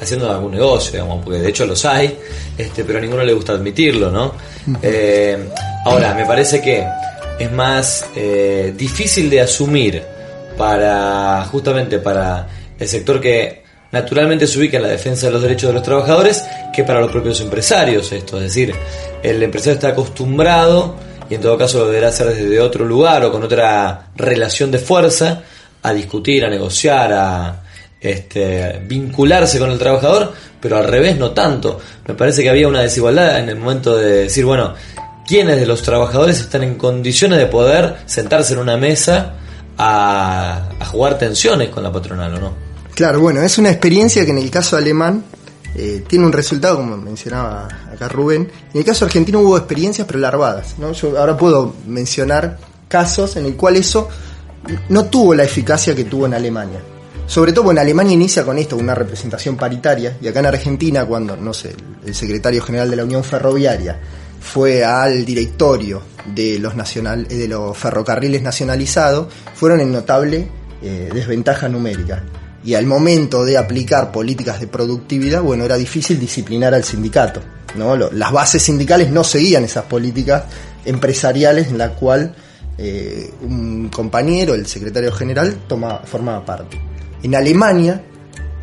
haciendo 0.02 0.32
algún 0.32 0.52
negocio, 0.52 0.92
digamos, 0.92 1.24
porque 1.24 1.40
de 1.40 1.50
hecho 1.50 1.66
los 1.66 1.84
hay, 1.86 2.18
este, 2.58 2.84
pero 2.84 3.00
a 3.00 3.02
ninguno 3.02 3.24
le 3.24 3.34
gusta 3.34 3.54
admitirlo, 3.54 4.12
¿no? 4.12 4.34
Eh, 4.82 5.38
ahora, 5.86 6.14
me 6.14 6.26
parece 6.26 6.62
que 6.62 6.86
es 7.40 7.52
más 7.52 8.06
eh, 8.16 8.74
difícil 8.76 9.30
de 9.30 9.42
asumir 9.42 10.04
para 10.58 11.46
justamente 11.52 12.00
para 12.00 12.48
el 12.80 12.88
sector 12.88 13.22
que 13.22 13.64
naturalmente 13.92 14.48
se 14.48 14.60
ubica 14.60 14.78
en 14.78 14.84
la 14.84 14.90
defensa 14.90 15.28
de 15.28 15.34
los 15.34 15.42
derechos 15.42 15.70
de 15.70 15.74
los 15.74 15.84
trabajadores 15.84 16.44
que 16.74 16.84
para 16.84 17.00
los 17.00 17.12
propios 17.12 17.40
empresarios 17.42 18.12
esto, 18.12 18.38
es 18.38 18.44
decir, 18.44 18.74
el 19.24 19.42
empresario 19.42 19.76
está 19.76 19.90
acostumbrado 19.90 20.96
y 21.29 21.36
en 21.36 21.41
todo 21.41 21.57
caso 21.57 21.79
lo 21.79 21.88
deberá 21.88 22.10
hacer 22.10 22.27
desde 22.27 22.60
otro 22.60 22.86
lugar 22.86 23.24
o 23.25 23.31
con 23.31 23.43
otra 23.43 24.07
relación 24.15 24.72
de 24.72 24.79
fuerza 24.79 25.43
a 25.81 25.93
discutir, 25.93 26.46
a 26.46 26.50
negociar, 26.50 27.13
a 27.13 27.63
este, 28.00 28.81
vincularse 28.86 29.60
con 29.60 29.72
el 29.72 29.79
trabajador, 29.79 30.34
pero 30.60 30.77
al 30.77 30.86
revés 30.86 31.17
no 31.17 31.31
tanto. 31.31 31.79
Me 32.07 32.13
parece 32.13 32.43
que 32.43 32.50
había 32.50 32.67
una 32.67 32.81
desigualdad 32.81 33.39
en 33.39 33.50
el 33.50 33.57
momento 33.57 33.98
de 33.98 34.24
decir, 34.24 34.46
bueno, 34.46 34.74
¿quiénes 35.27 35.60
de 35.60 35.65
los 35.65 35.81
trabajadores 35.81 36.39
están 36.39 36.63
en 36.63 36.75
condiciones 36.75 37.39
de 37.39 37.48
poder 37.48 37.98
sentarse 38.05 38.53
en 38.53 38.60
una 38.60 38.77
mesa 38.77 39.34
a, 39.77 40.69
a 40.79 40.86
jugar 40.86 41.17
tensiones 41.17 41.69
con 41.69 41.84
la 41.84 41.91
patronal 41.91 42.34
o 42.36 42.39
no? 42.39 42.53
Claro, 42.96 43.19
bueno, 43.19 43.41
es 43.41 43.57
una 43.57 43.69
experiencia 43.69 44.25
que 44.25 44.31
en 44.31 44.39
el 44.39 44.50
caso 44.50 44.75
alemán 44.75 45.24
eh, 45.77 46.03
tiene 46.07 46.25
un 46.25 46.34
resultado, 46.34 46.77
como 46.77 46.98
mencionaba 46.98 47.67
acá 47.91 48.07
Rubén. 48.07 48.50
En 48.74 48.79
el 48.79 48.84
caso 48.84 49.05
argentino 49.05 49.39
hubo 49.39 49.57
experiencias, 49.57 50.07
pero 50.07 50.19
larvadas. 50.19 50.75
¿no? 50.79 50.91
Yo 50.91 51.17
ahora 51.19 51.38
puedo 51.38 51.75
mencionar 51.86 52.57
casos 52.88 53.36
en 53.36 53.46
el 53.46 53.55
cual 53.55 53.75
eso 53.75 54.10
no 54.89 55.05
tuvo 55.05 55.36
la 55.36 55.43
eficacia 55.43 55.93
que 55.93 56.05
tuvo 56.05 56.25
en 56.25 56.34
Alemania. 56.34 56.79
Sobre 57.27 57.51
todo 57.51 57.72
en 57.72 57.77
Alemania 57.77 58.13
inicia 58.13 58.43
con 58.43 58.57
esto, 58.57 58.77
una 58.77 58.96
representación 58.96 59.57
paritaria, 59.57 60.17
y 60.22 60.27
acá 60.27 60.39
en 60.39 60.46
Argentina, 60.46 61.05
cuando, 61.05 61.36
no 61.36 61.53
sé, 61.53 61.75
el 62.05 62.15
secretario 62.15 62.63
general 62.63 62.89
de 62.89 62.96
la 62.96 63.03
Unión 63.03 63.24
Ferroviaria 63.24 64.00
fue 64.39 64.84
al 64.84 65.25
directorio 65.25 66.01
de 66.34 66.57
los, 66.57 66.75
nacional, 66.75 67.27
de 67.27 67.48
los 67.48 67.77
ferrocarriles 67.77 68.41
nacionalizados, 68.41 69.27
fueron 69.53 69.81
en 69.81 69.91
notable 69.91 70.48
eh, 70.81 71.10
desventaja 71.13 71.67
numérica. 71.67 72.24
Y 72.64 72.74
al 72.74 72.86
momento 72.86 73.46
de 73.46 73.58
aplicar 73.58 74.12
políticas 74.12 74.60
de 74.60 74.68
productividad, 74.68 75.42
bueno, 75.42 75.64
era 75.64 75.78
difícil 75.78 76.20
disciplinar 76.20 76.74
al 76.74 76.84
sindicato. 76.84 77.42
¿no? 77.76 77.96
las 77.96 78.32
bases 78.32 78.64
sindicales 78.64 79.12
no 79.12 79.24
seguían 79.24 79.64
esas 79.64 79.84
políticas 79.86 80.44
empresariales 80.86 81.68
en 81.68 81.78
la 81.78 81.94
cual 81.94 82.34
eh, 82.78 83.32
un 83.42 83.90
compañero, 83.90 84.54
el 84.54 84.66
secretario 84.66 85.12
general, 85.12 85.58
toma, 85.68 86.02
formaba 86.06 86.46
parte. 86.46 86.80
En 87.24 87.36
Alemania, 87.36 88.02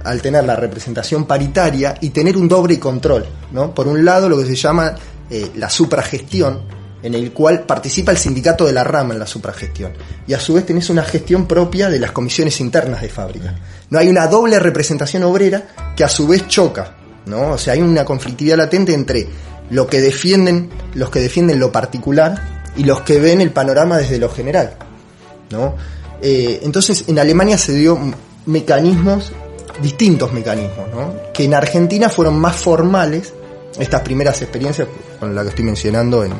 al 0.04 0.22
tener 0.22 0.44
la 0.44 0.56
representación 0.56 1.26
paritaria 1.26 1.94
y 2.00 2.10
tener 2.10 2.36
un 2.36 2.48
doble 2.48 2.78
control, 2.78 3.26
¿no? 3.52 3.74
por 3.74 3.88
un 3.88 4.04
lado 4.04 4.28
lo 4.28 4.38
que 4.38 4.46
se 4.46 4.54
llama 4.54 4.94
eh, 5.30 5.50
la 5.56 5.68
supragestión, 5.70 6.60
en 7.04 7.14
el 7.14 7.32
cual 7.32 7.64
participa 7.64 8.12
el 8.12 8.16
sindicato 8.16 8.64
de 8.64 8.72
la 8.72 8.82
rama 8.82 9.12
en 9.12 9.20
la 9.20 9.26
supragestión. 9.26 9.92
Y 10.26 10.32
a 10.32 10.40
su 10.40 10.54
vez 10.54 10.64
tenés 10.64 10.88
una 10.88 11.04
gestión 11.04 11.46
propia 11.46 11.90
de 11.90 12.00
las 12.00 12.12
comisiones 12.12 12.58
internas 12.60 13.02
de 13.02 13.10
fábrica. 13.10 13.54
No 13.90 13.98
hay 13.98 14.08
una 14.08 14.26
doble 14.26 14.58
representación 14.58 15.22
obrera 15.24 15.92
que 15.94 16.02
a 16.02 16.08
su 16.08 16.26
vez 16.26 16.48
choca, 16.48 16.96
¿no? 17.26 17.50
O 17.52 17.58
sea, 17.58 17.74
hay 17.74 17.82
una 17.82 18.06
conflictividad 18.06 18.56
latente 18.56 18.94
entre 18.94 19.28
lo 19.68 19.86
que 19.86 20.00
defienden, 20.00 20.70
los 20.94 21.10
que 21.10 21.20
defienden 21.20 21.60
lo 21.60 21.70
particular 21.70 22.62
y 22.74 22.84
los 22.84 23.02
que 23.02 23.20
ven 23.20 23.42
el 23.42 23.50
panorama 23.50 23.98
desde 23.98 24.16
lo 24.16 24.30
general, 24.30 24.74
¿no? 25.50 25.76
Eh, 26.22 26.60
entonces, 26.62 27.04
en 27.06 27.18
Alemania 27.18 27.58
se 27.58 27.74
dio 27.74 27.98
mecanismos, 28.46 29.30
distintos 29.82 30.32
mecanismos, 30.32 30.88
¿no? 30.90 31.14
Que 31.34 31.44
en 31.44 31.52
Argentina 31.52 32.08
fueron 32.08 32.38
más 32.38 32.56
formales, 32.56 33.34
estas 33.78 34.00
primeras 34.00 34.40
experiencias, 34.40 34.88
con 35.20 35.34
la 35.34 35.42
que 35.42 35.50
estoy 35.50 35.66
mencionando 35.66 36.24
en, 36.24 36.32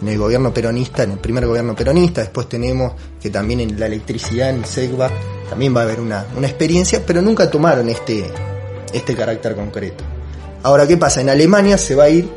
en 0.00 0.08
el 0.08 0.18
gobierno 0.18 0.52
peronista, 0.52 1.02
en 1.02 1.12
el 1.12 1.18
primer 1.18 1.46
gobierno 1.46 1.74
peronista, 1.74 2.20
después 2.20 2.48
tenemos 2.48 2.92
que 3.20 3.30
también 3.30 3.60
en 3.60 3.78
la 3.78 3.86
electricidad, 3.86 4.50
en 4.50 4.64
SEGBA, 4.64 5.10
también 5.48 5.74
va 5.74 5.80
a 5.80 5.84
haber 5.84 6.00
una, 6.00 6.26
experiencia, 6.42 7.02
pero 7.06 7.22
nunca 7.22 7.50
tomaron 7.50 7.88
este, 7.88 8.30
este 8.92 9.14
carácter 9.14 9.54
concreto. 9.54 10.04
Ahora, 10.62 10.86
¿qué 10.86 10.96
pasa? 10.96 11.20
En 11.20 11.28
Alemania 11.28 11.78
se 11.78 11.94
va 11.94 12.04
a 12.04 12.08
ir 12.08 12.28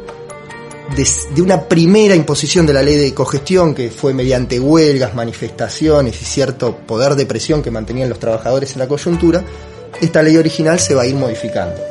de, 0.96 1.42
una 1.42 1.62
primera 1.68 2.16
imposición 2.16 2.66
de 2.66 2.74
la 2.74 2.82
ley 2.82 2.96
de 2.96 3.14
cogestión, 3.14 3.74
que 3.74 3.90
fue 3.90 4.14
mediante 4.14 4.60
huelgas, 4.60 5.16
manifestaciones 5.16 6.22
y 6.22 6.26
cierto 6.26 6.76
poder 6.76 7.16
de 7.16 7.26
presión 7.26 7.62
que 7.62 7.72
mantenían 7.72 8.10
los 8.10 8.20
trabajadores 8.20 8.74
en 8.74 8.80
la 8.80 8.88
coyuntura, 8.88 9.44
esta 10.02 10.22
ley 10.22 10.38
original 10.38 10.80
se 10.80 10.94
va 10.94 11.04
a 11.04 11.06
ir 11.06 11.16
modificando 11.16 11.82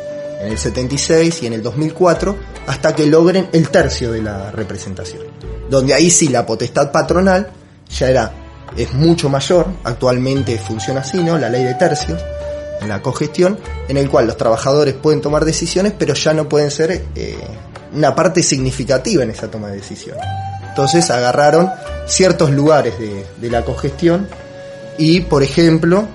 en 0.41 0.49
el 0.49 0.59
76 0.59 1.43
y 1.43 1.47
en 1.47 1.55
el 1.55 1.63
2004 1.63 2.37
hasta 2.67 2.95
que 2.95 3.07
logren 3.07 3.49
el 3.53 3.69
tercio 3.71 4.13
de 4.13 4.23
la 4.23 4.51
representación 4.51 5.36
donde 5.69 5.95
ahí 5.95 6.11
sí 6.11 6.29
la 6.29 6.47
potestad 6.47 6.93
patronal 6.93 7.51
ya 7.89 8.09
era 8.09 8.33
es 8.77 8.93
mucho 8.93 9.29
mayor, 9.29 9.67
actualmente 9.85 10.59
funciona 10.59 11.01
así, 11.01 11.23
¿no? 11.23 11.39
La 11.39 11.49
ley 11.49 11.65
de 11.65 11.75
tercios, 11.75 12.21
en 12.81 12.89
la 12.89 13.01
cogestión, 13.01 13.59
en 13.89 13.97
el 13.97 14.11
cual 14.11 14.27
los 14.27 14.37
trabajadores 14.37 14.95
pueden 14.95 15.21
tomar 15.21 15.45
decisiones, 15.45 15.95
pero 15.99 16.15
ya 16.15 16.35
no 16.35 16.49
pueden 16.49 16.71
ser 16.71 17.05
eh, 17.15 17.39
una 17.95 18.15
parte 18.15 18.43
significativa 18.43 19.23
en 19.23 19.31
esa 19.31 19.51
toma 19.51 19.69
de 19.69 19.77
decisiones. 19.77 20.25
Entonces 20.69 21.11
agarraron 21.11 21.71
ciertos 22.07 22.51
lugares 22.51 22.99
de, 22.99 23.25
de 23.41 23.51
la 23.51 23.65
cogestión 23.65 24.29
y, 24.99 25.21
por 25.21 25.43
ejemplo, 25.43 26.07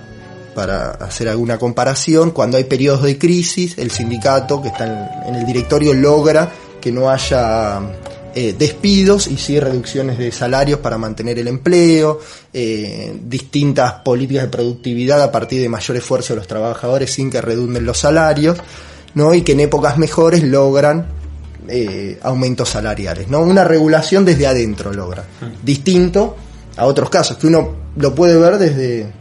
para 0.53 0.91
hacer 0.91 1.29
alguna 1.29 1.57
comparación, 1.57 2.31
cuando 2.31 2.57
hay 2.57 2.65
periodos 2.65 3.03
de 3.03 3.17
crisis, 3.17 3.77
el 3.77 3.89
sindicato 3.89 4.61
que 4.61 4.67
está 4.67 5.23
en 5.25 5.35
el 5.35 5.45
directorio 5.45 5.93
logra 5.93 6.51
que 6.79 6.91
no 6.91 7.09
haya 7.09 7.79
eh, 8.33 8.55
despidos 8.57 9.27
y 9.27 9.37
sí 9.37 9.59
reducciones 9.59 10.17
de 10.17 10.31
salarios 10.31 10.79
para 10.79 10.97
mantener 10.97 11.37
el 11.39 11.47
empleo, 11.47 12.19
eh, 12.53 13.13
distintas 13.23 13.93
políticas 14.05 14.43
de 14.43 14.49
productividad 14.49 15.21
a 15.21 15.31
partir 15.31 15.61
de 15.61 15.69
mayor 15.69 15.97
esfuerzo 15.97 16.33
de 16.33 16.37
los 16.37 16.47
trabajadores 16.47 17.11
sin 17.11 17.29
que 17.29 17.41
redunden 17.41 17.85
los 17.85 17.97
salarios, 17.97 18.57
¿no? 19.15 19.33
y 19.33 19.41
que 19.41 19.51
en 19.51 19.61
épocas 19.61 19.97
mejores 19.97 20.43
logran 20.43 21.07
eh, 21.67 22.19
aumentos 22.23 22.69
salariales. 22.69 23.27
¿no? 23.27 23.41
Una 23.41 23.63
regulación 23.63 24.23
desde 24.23 24.47
adentro 24.47 24.93
logra, 24.93 25.25
distinto 25.63 26.37
a 26.77 26.85
otros 26.85 27.09
casos, 27.09 27.37
que 27.37 27.47
uno 27.47 27.75
lo 27.97 28.15
puede 28.15 28.37
ver 28.37 28.57
desde, 28.57 29.11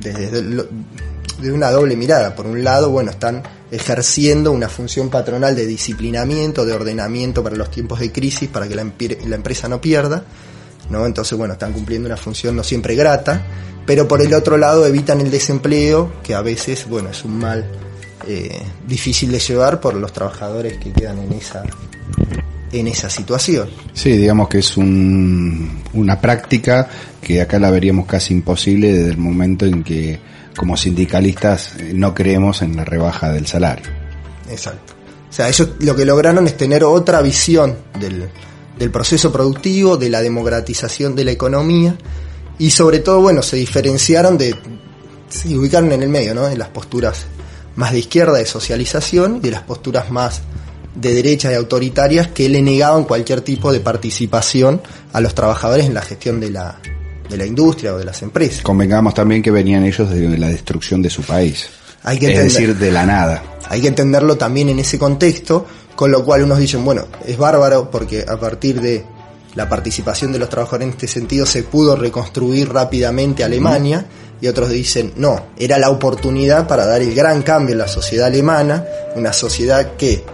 desde, 0.00 0.30
desde 0.30 1.52
una 1.52 1.70
doble 1.70 1.94
mirada. 1.96 2.34
Por 2.34 2.46
un 2.46 2.64
lado, 2.64 2.90
bueno, 2.90 3.10
están 3.10 3.42
ejerciendo 3.70 4.52
una 4.52 4.68
función 4.68 5.10
patronal 5.10 5.54
de 5.54 5.66
disciplinamiento, 5.66 6.64
de 6.64 6.72
ordenamiento 6.72 7.42
para 7.42 7.56
los 7.56 7.70
tiempos 7.70 8.00
de 8.00 8.10
crisis, 8.10 8.48
para 8.48 8.68
que 8.68 8.74
la, 8.74 8.82
empresa 8.82 9.68
no 9.68 9.80
pierda. 9.80 10.24
¿no? 10.90 11.06
Entonces, 11.06 11.38
bueno, 11.38 11.54
están 11.54 11.72
cumpliendo 11.72 12.06
una 12.06 12.16
función 12.16 12.56
no 12.56 12.64
siempre 12.64 12.94
grata, 12.96 13.46
pero 13.86 14.08
por 14.08 14.22
el 14.22 14.34
otro 14.34 14.56
lado 14.56 14.86
evitan 14.86 15.20
el 15.20 15.30
desempleo, 15.30 16.14
que 16.22 16.34
a 16.34 16.42
veces, 16.42 16.86
bueno, 16.88 17.10
es 17.10 17.24
un 17.24 17.38
mal 17.38 17.64
eh, 18.26 18.60
difícil 18.86 19.30
de 19.30 19.38
llevar 19.38 19.80
por 19.80 19.94
los 19.94 20.12
trabajadores 20.12 20.78
que 20.78 20.92
quedan 20.92 21.18
en 21.18 21.32
esa 21.32 21.62
en 22.72 22.86
esa 22.86 23.10
situación. 23.10 23.68
Sí, 23.92 24.10
digamos 24.16 24.48
que 24.48 24.58
es 24.58 24.76
un, 24.76 25.82
una 25.92 26.20
práctica 26.20 26.88
que 27.20 27.40
acá 27.40 27.58
la 27.58 27.70
veríamos 27.70 28.06
casi 28.06 28.34
imposible 28.34 28.92
desde 28.92 29.10
el 29.10 29.18
momento 29.18 29.66
en 29.66 29.82
que 29.82 30.18
como 30.60 30.76
sindicalistas 30.76 31.72
eh, 31.78 31.92
no 31.94 32.12
creemos 32.12 32.60
en 32.60 32.76
la 32.76 32.84
rebaja 32.84 33.32
del 33.32 33.46
salario. 33.46 33.86
Exacto. 34.50 34.92
O 35.30 35.32
sea, 35.32 35.48
ellos 35.48 35.70
lo 35.78 35.96
que 35.96 36.04
lograron 36.04 36.46
es 36.46 36.54
tener 36.54 36.84
otra 36.84 37.22
visión 37.22 37.78
del, 37.98 38.28
del 38.78 38.90
proceso 38.90 39.32
productivo, 39.32 39.96
de 39.96 40.10
la 40.10 40.20
democratización 40.20 41.16
de 41.16 41.24
la 41.24 41.30
economía 41.30 41.96
y 42.58 42.72
sobre 42.72 42.98
todo, 42.98 43.22
bueno, 43.22 43.42
se 43.42 43.56
diferenciaron 43.56 44.36
de, 44.36 44.54
se 45.30 45.56
ubicaron 45.56 45.92
en 45.92 46.02
el 46.02 46.10
medio, 46.10 46.34
¿no? 46.34 46.46
En 46.46 46.58
las 46.58 46.68
posturas 46.68 47.24
más 47.76 47.92
de 47.92 48.00
izquierda, 48.00 48.36
de 48.36 48.44
socialización, 48.44 49.36
y 49.36 49.40
de 49.40 49.52
las 49.52 49.62
posturas 49.62 50.10
más 50.10 50.42
de 50.94 51.14
derecha 51.14 51.50
y 51.50 51.54
autoritarias 51.54 52.28
que 52.28 52.50
le 52.50 52.60
negaban 52.60 53.04
cualquier 53.04 53.40
tipo 53.40 53.72
de 53.72 53.80
participación 53.80 54.82
a 55.14 55.22
los 55.22 55.34
trabajadores 55.34 55.86
en 55.86 55.94
la 55.94 56.02
gestión 56.02 56.38
de 56.38 56.50
la, 56.50 56.78
de 57.30 57.36
la 57.36 57.46
industria 57.46 57.94
o 57.94 57.98
de 57.98 58.04
las 58.04 58.20
empresas. 58.22 58.62
Convengamos 58.62 59.14
también 59.14 59.42
que 59.42 59.50
venían 59.50 59.84
ellos 59.84 60.10
de 60.10 60.36
la 60.36 60.48
destrucción 60.48 61.00
de 61.00 61.08
su 61.08 61.22
país. 61.22 61.68
Hay 62.02 62.18
que 62.18 62.32
es 62.32 62.38
decir, 62.38 62.76
de 62.76 62.90
la 62.90 63.06
nada. 63.06 63.42
Hay 63.68 63.80
que 63.80 63.88
entenderlo 63.88 64.36
también 64.36 64.68
en 64.68 64.78
ese 64.80 64.98
contexto, 64.98 65.66
con 65.94 66.10
lo 66.10 66.24
cual 66.24 66.42
unos 66.42 66.58
dicen, 66.58 66.84
bueno, 66.84 67.06
es 67.26 67.38
bárbaro 67.38 67.90
porque 67.90 68.24
a 68.26 68.38
partir 68.38 68.80
de 68.80 69.04
la 69.54 69.68
participación 69.68 70.32
de 70.32 70.38
los 70.38 70.48
trabajadores 70.48 70.86
en 70.86 70.92
este 70.92 71.08
sentido 71.08 71.46
se 71.46 71.62
pudo 71.62 71.96
reconstruir 71.96 72.72
rápidamente 72.72 73.44
Alemania, 73.44 74.06
y 74.40 74.48
otros 74.48 74.70
dicen, 74.70 75.12
no, 75.16 75.48
era 75.58 75.78
la 75.78 75.90
oportunidad 75.90 76.66
para 76.66 76.86
dar 76.86 77.02
el 77.02 77.14
gran 77.14 77.42
cambio 77.42 77.74
en 77.74 77.78
la 77.78 77.88
sociedad 77.88 78.28
alemana, 78.28 78.86
una 79.14 79.32
sociedad 79.32 79.96
que 79.96 80.24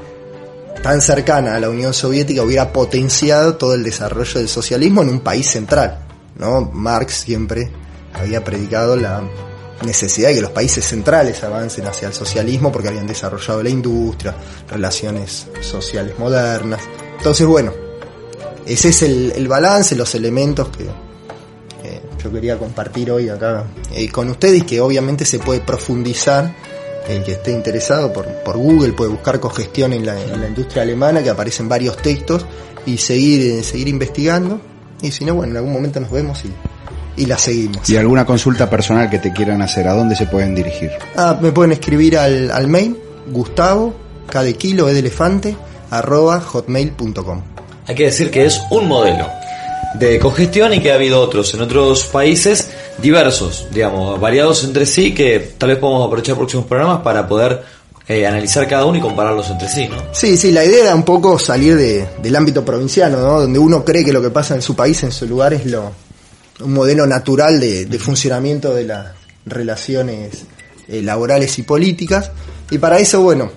tan 0.82 1.00
cercana 1.00 1.56
a 1.56 1.60
la 1.60 1.68
Unión 1.68 1.92
Soviética 1.92 2.42
hubiera 2.42 2.72
potenciado 2.72 3.56
todo 3.56 3.74
el 3.74 3.82
desarrollo 3.82 4.38
del 4.38 4.48
socialismo 4.48 5.02
en 5.02 5.08
un 5.08 5.20
país 5.20 5.48
central. 5.48 6.05
¿No? 6.38 6.62
Marx 6.72 7.14
siempre 7.14 7.70
había 8.14 8.42
predicado 8.44 8.96
la 8.96 9.22
necesidad 9.84 10.28
de 10.28 10.36
que 10.36 10.40
los 10.40 10.50
países 10.50 10.84
centrales 10.86 11.42
avancen 11.44 11.86
hacia 11.86 12.08
el 12.08 12.14
socialismo 12.14 12.72
porque 12.72 12.88
habían 12.88 13.06
desarrollado 13.06 13.62
la 13.62 13.68
industria, 13.68 14.34
relaciones 14.68 15.46
sociales 15.60 16.18
modernas. 16.18 16.80
Entonces, 17.18 17.46
bueno, 17.46 17.72
ese 18.66 18.88
es 18.88 19.02
el, 19.02 19.48
balance, 19.48 19.94
los 19.94 20.14
elementos 20.14 20.68
que 20.68 20.86
yo 22.22 22.32
quería 22.32 22.58
compartir 22.58 23.10
hoy 23.12 23.28
acá 23.28 23.64
eh, 23.94 24.08
con 24.08 24.28
ustedes, 24.30 24.64
que 24.64 24.80
obviamente 24.80 25.24
se 25.24 25.38
puede 25.38 25.60
profundizar. 25.60 26.54
El 27.08 27.22
que 27.22 27.32
esté 27.32 27.52
interesado 27.52 28.12
por, 28.12 28.56
Google 28.56 28.92
puede 28.92 29.12
buscar 29.12 29.38
cogestión 29.38 29.92
en 29.92 30.04
la, 30.04 30.20
en 30.20 30.40
la 30.40 30.48
industria 30.48 30.82
alemana, 30.82 31.22
que 31.22 31.30
aparecen 31.30 31.68
varios 31.68 31.96
textos, 31.98 32.44
y 32.84 32.98
seguir, 32.98 33.62
seguir 33.62 33.86
investigando. 33.86 34.60
Y 35.02 35.10
si 35.10 35.24
no, 35.24 35.34
bueno, 35.34 35.52
en 35.52 35.56
algún 35.58 35.72
momento 35.72 36.00
nos 36.00 36.10
vemos 36.10 36.42
y, 36.44 37.22
y 37.22 37.26
la 37.26 37.38
seguimos. 37.38 37.88
¿Y 37.88 37.96
alguna 37.96 38.24
consulta 38.24 38.68
personal 38.68 39.10
que 39.10 39.18
te 39.18 39.32
quieran 39.32 39.62
hacer? 39.62 39.88
¿A 39.88 39.94
dónde 39.94 40.16
se 40.16 40.26
pueden 40.26 40.54
dirigir? 40.54 40.90
Ah, 41.16 41.38
me 41.40 41.52
pueden 41.52 41.72
escribir 41.72 42.18
al, 42.18 42.50
al 42.50 42.68
mail 42.68 42.96
gustavo, 43.28 43.94
cada 44.28 44.50
kilo, 44.52 44.88
e 44.88 44.92
de 44.94 45.00
elefante, 45.00 45.56
arroba 45.90 46.40
hotmail.com. 46.40 47.42
Hay 47.86 47.94
que 47.94 48.04
decir 48.04 48.30
que 48.30 48.46
es 48.46 48.60
un 48.70 48.88
modelo 48.88 49.26
de 49.94 50.18
cogestión 50.18 50.74
y 50.74 50.80
que 50.80 50.92
ha 50.92 50.94
habido 50.94 51.20
otros 51.20 51.54
en 51.54 51.60
otros 51.60 52.04
países 52.06 52.70
diversos, 52.98 53.66
digamos, 53.72 54.20
variados 54.20 54.64
entre 54.64 54.86
sí, 54.86 55.14
que 55.14 55.54
tal 55.58 55.70
vez 55.70 55.78
podamos 55.78 56.06
aprovechar 56.06 56.36
próximos 56.36 56.66
programas 56.66 57.02
para 57.02 57.26
poder 57.26 57.62
eh, 58.08 58.26
analizar 58.26 58.66
cada 58.68 58.84
uno 58.84 58.98
y 58.98 59.00
compararlos 59.00 59.50
entre 59.50 59.68
sí, 59.68 59.88
¿no? 59.88 59.96
Sí, 60.12 60.36
sí, 60.36 60.52
la 60.52 60.64
idea 60.64 60.84
era 60.84 60.94
un 60.94 61.02
poco 61.04 61.38
salir 61.38 61.76
de- 61.76 62.06
del 62.22 62.36
ámbito 62.36 62.64
provinciano, 62.64 63.18
¿no? 63.18 63.40
Donde 63.40 63.58
uno 63.58 63.84
cree 63.84 64.04
que 64.04 64.12
lo 64.12 64.22
que 64.22 64.30
pasa 64.30 64.54
en 64.54 64.62
su 64.62 64.76
país, 64.76 65.02
en 65.02 65.10
su 65.12 65.26
lugar, 65.26 65.52
es 65.54 65.66
lo, 65.66 65.92
un 66.60 66.72
modelo 66.72 67.06
natural 67.06 67.58
de, 67.60 67.86
de 67.86 67.98
funcionamiento 67.98 68.72
de 68.74 68.84
las 68.84 69.06
relaciones 69.44 70.44
eh, 70.88 71.02
laborales 71.02 71.58
y 71.58 71.62
políticas. 71.62 72.30
Y 72.70 72.78
para 72.78 72.98
eso, 72.98 73.20
bueno, 73.22 73.50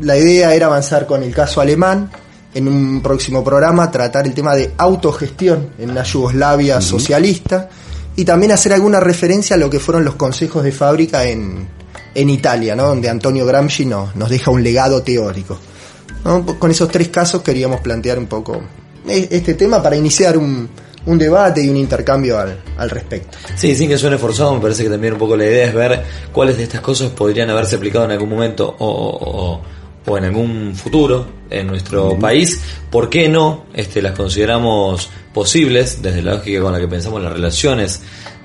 la 0.00 0.16
idea 0.16 0.54
era 0.54 0.66
avanzar 0.66 1.06
con 1.06 1.22
el 1.22 1.34
caso 1.34 1.60
alemán, 1.60 2.10
en 2.54 2.66
un 2.66 3.00
próximo 3.02 3.44
programa 3.44 3.90
tratar 3.92 4.26
el 4.26 4.34
tema 4.34 4.56
de 4.56 4.72
autogestión 4.76 5.70
en 5.78 5.90
una 5.90 6.02
Yugoslavia 6.02 6.80
socialista 6.80 7.68
y 8.16 8.24
también 8.24 8.50
hacer 8.50 8.72
alguna 8.72 8.98
referencia 8.98 9.54
a 9.54 9.58
lo 9.58 9.70
que 9.70 9.78
fueron 9.78 10.04
los 10.04 10.16
consejos 10.16 10.64
de 10.64 10.72
fábrica 10.72 11.24
en, 11.24 11.68
en 12.14 12.30
Italia, 12.30 12.74
¿no? 12.76 12.86
donde 12.88 13.08
Antonio 13.08 13.46
Gramsci 13.46 13.86
nos, 13.86 14.14
nos 14.16 14.28
deja 14.30 14.50
un 14.50 14.62
legado 14.62 15.02
teórico. 15.02 15.58
¿no? 16.24 16.44
Con 16.58 16.70
esos 16.70 16.88
tres 16.90 17.08
casos 17.08 17.42
queríamos 17.42 17.80
plantear 17.80 18.18
un 18.18 18.26
poco 18.26 18.60
e- 19.08 19.28
este 19.30 19.54
tema 19.54 19.82
para 19.82 19.96
iniciar 19.96 20.36
un, 20.36 20.68
un 21.06 21.18
debate 21.18 21.62
y 21.62 21.68
un 21.68 21.76
intercambio 21.76 22.38
al, 22.38 22.60
al 22.76 22.90
respecto. 22.90 23.38
Sí, 23.56 23.74
sin 23.74 23.88
que 23.88 23.96
suene 23.96 24.18
forzado, 24.18 24.54
me 24.54 24.60
parece 24.60 24.82
que 24.84 24.90
también 24.90 25.14
un 25.14 25.18
poco 25.18 25.36
la 25.36 25.44
idea 25.46 25.66
es 25.66 25.74
ver 25.74 26.02
cuáles 26.32 26.56
de 26.56 26.64
estas 26.64 26.80
cosas 26.80 27.10
podrían 27.10 27.48
haberse 27.50 27.76
aplicado 27.76 28.04
en 28.04 28.10
algún 28.12 28.28
momento 28.28 28.74
o, 28.78 28.86
o- 28.86 29.52
o- 29.54 29.62
o 30.06 30.16
en 30.18 30.24
algún 30.24 30.74
futuro 30.74 31.26
en 31.50 31.66
nuestro 31.66 32.18
país. 32.18 32.60
¿Por 32.90 33.10
qué 33.10 33.28
no 33.28 33.66
este, 33.74 34.00
las 34.02 34.12
consideramos 34.16 35.10
posibles 35.34 36.00
desde 36.02 36.22
la 36.22 36.34
lógica 36.36 36.60
con 36.62 36.72
la 36.72 36.80
que 36.80 36.88
pensamos 36.88 37.22
las 37.22 37.32
relaciones 37.34 38.00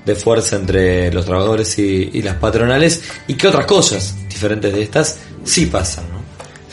de 0.06 0.14
fuerza 0.14 0.56
entre 0.56 1.12
los 1.12 1.26
trabajadores 1.26 1.78
y, 1.78 2.10
y 2.14 2.22
las 2.22 2.36
patronales? 2.36 3.02
¿Y 3.26 3.34
qué 3.34 3.48
otras 3.48 3.66
cosas 3.66 4.14
diferentes 4.28 4.72
de 4.72 4.82
estas 4.82 5.16
sí 5.44 5.66
pasan? 5.66 6.04
¿no? 6.12 6.20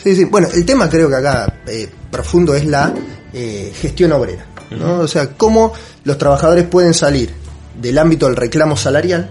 Sí, 0.02 0.14
sí. 0.16 0.24
Bueno, 0.24 0.48
el 0.54 0.64
tema 0.64 0.88
creo 0.88 1.08
que 1.08 1.16
acá 1.16 1.60
eh, 1.66 1.88
profundo 2.10 2.54
es 2.54 2.64
la 2.64 2.94
eh, 3.32 3.72
gestión 3.80 4.12
obrera. 4.12 4.46
¿no? 4.70 5.00
O 5.00 5.08
sea, 5.08 5.30
cómo 5.34 5.72
los 6.04 6.16
trabajadores 6.16 6.64
pueden 6.66 6.94
salir 6.94 7.30
del 7.80 7.98
ámbito 7.98 8.26
del 8.26 8.36
reclamo 8.36 8.76
salarial 8.76 9.30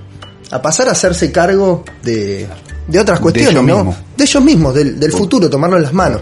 a 0.51 0.61
pasar 0.61 0.87
a 0.89 0.91
hacerse 0.91 1.31
cargo 1.31 1.83
de, 2.03 2.47
de 2.87 2.99
otras 2.99 3.19
De 3.19 3.23
cuestiones, 3.23 3.51
ellos 3.53 3.63
¿no? 3.65 3.75
mismos. 3.77 3.95
De 4.17 4.23
ellos 4.25 4.43
mismos, 4.43 4.75
del, 4.75 4.99
del 4.99 5.11
futuro, 5.11 5.49
tomarlo 5.49 5.77
en 5.77 5.83
las 5.83 5.93
manos. 5.93 6.21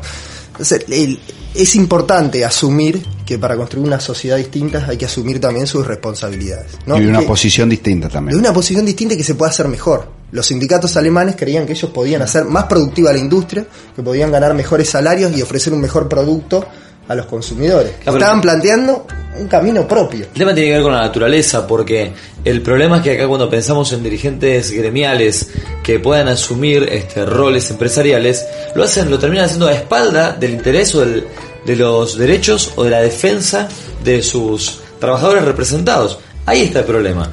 Entonces, 0.52 0.86
el- 0.90 1.20
es 1.54 1.76
importante 1.76 2.44
asumir 2.46 3.04
que 3.26 3.38
para 3.38 3.56
construir 3.58 3.86
una 3.86 4.00
sociedad 4.00 4.38
distinta 4.38 4.86
hay 4.88 4.98
que 4.98 5.06
asumir 5.06 5.40
también 5.40 5.68
sus 5.68 5.86
responsabilidades. 5.86 6.72
¿no? 6.86 6.98
y 6.98 7.02
de 7.04 7.08
una 7.10 7.20
Que- 7.20 7.26
posición 7.28 7.70
distinta 7.70 8.08
de 8.08 8.14
también. 8.14 8.38
una 8.40 8.54
posición 8.54 8.86
distinta 8.86 9.16
que 9.18 9.24
se 9.24 9.36
pueda 9.36 9.52
hacer 9.52 9.68
mejor. 9.68 10.10
Los 10.32 10.46
sindicatos 10.48 10.96
alemanes 10.96 11.36
creían 11.38 11.66
que 11.66 11.74
ellos 11.74 11.92
podían 11.92 12.22
hacer 12.22 12.46
más 12.46 12.64
productiva 12.66 13.12
la 13.12 13.20
industria, 13.20 13.66
que 13.96 14.02
podían 14.02 14.32
ganar 14.32 14.54
mejores 14.54 14.90
salarios 14.90 15.36
y 15.36 15.42
ofrecer 15.42 15.74
un 15.74 15.82
mejor 15.82 16.08
producto 16.08 16.66
a 17.12 17.16
los 17.16 17.26
consumidores. 17.26 17.94
pero- 18.04 18.18
Estaban 18.18 18.42
planteando 18.42 19.06
un 19.40 19.48
camino 19.48 19.88
propio. 19.88 20.26
El 20.34 20.40
tema 20.40 20.54
tiene 20.54 20.70
que 20.70 20.74
ver 20.76 20.84
con 20.84 20.94
la 20.94 21.02
naturaleza, 21.02 21.66
porque 21.68 22.12
el 22.44 22.62
problema 22.62 22.98
es 22.98 23.04
que 23.04 23.12
acá 23.14 23.28
cuando 23.28 23.50
pensamos 23.50 23.92
en 23.94 24.04
dirigentes 24.04 24.72
gremiales 24.72 25.50
que 25.84 26.00
puedan 26.00 26.28
asumir 26.28 26.88
este, 26.92 27.26
roles 27.26 27.70
empresariales, 27.72 28.46
lo 28.76 28.84
hacen, 28.84 29.10
lo 29.10 29.18
terminan 29.20 29.46
haciendo 29.46 29.68
a 29.68 29.74
espalda 29.74 30.34
del 30.34 30.52
interés 30.52 30.94
o 30.96 31.02
del- 31.02 31.26
de 31.66 31.76
los 31.76 32.18
derechos 32.18 32.72
o 32.76 32.84
de 32.84 32.90
la 32.90 33.02
defensa 33.02 33.68
de 34.04 34.22
sus 34.24 34.80
trabajadores 35.00 35.46
representados. 35.46 36.18
Ahí 36.46 36.64
está 36.64 36.80
el 36.80 36.86
problema. 36.86 37.30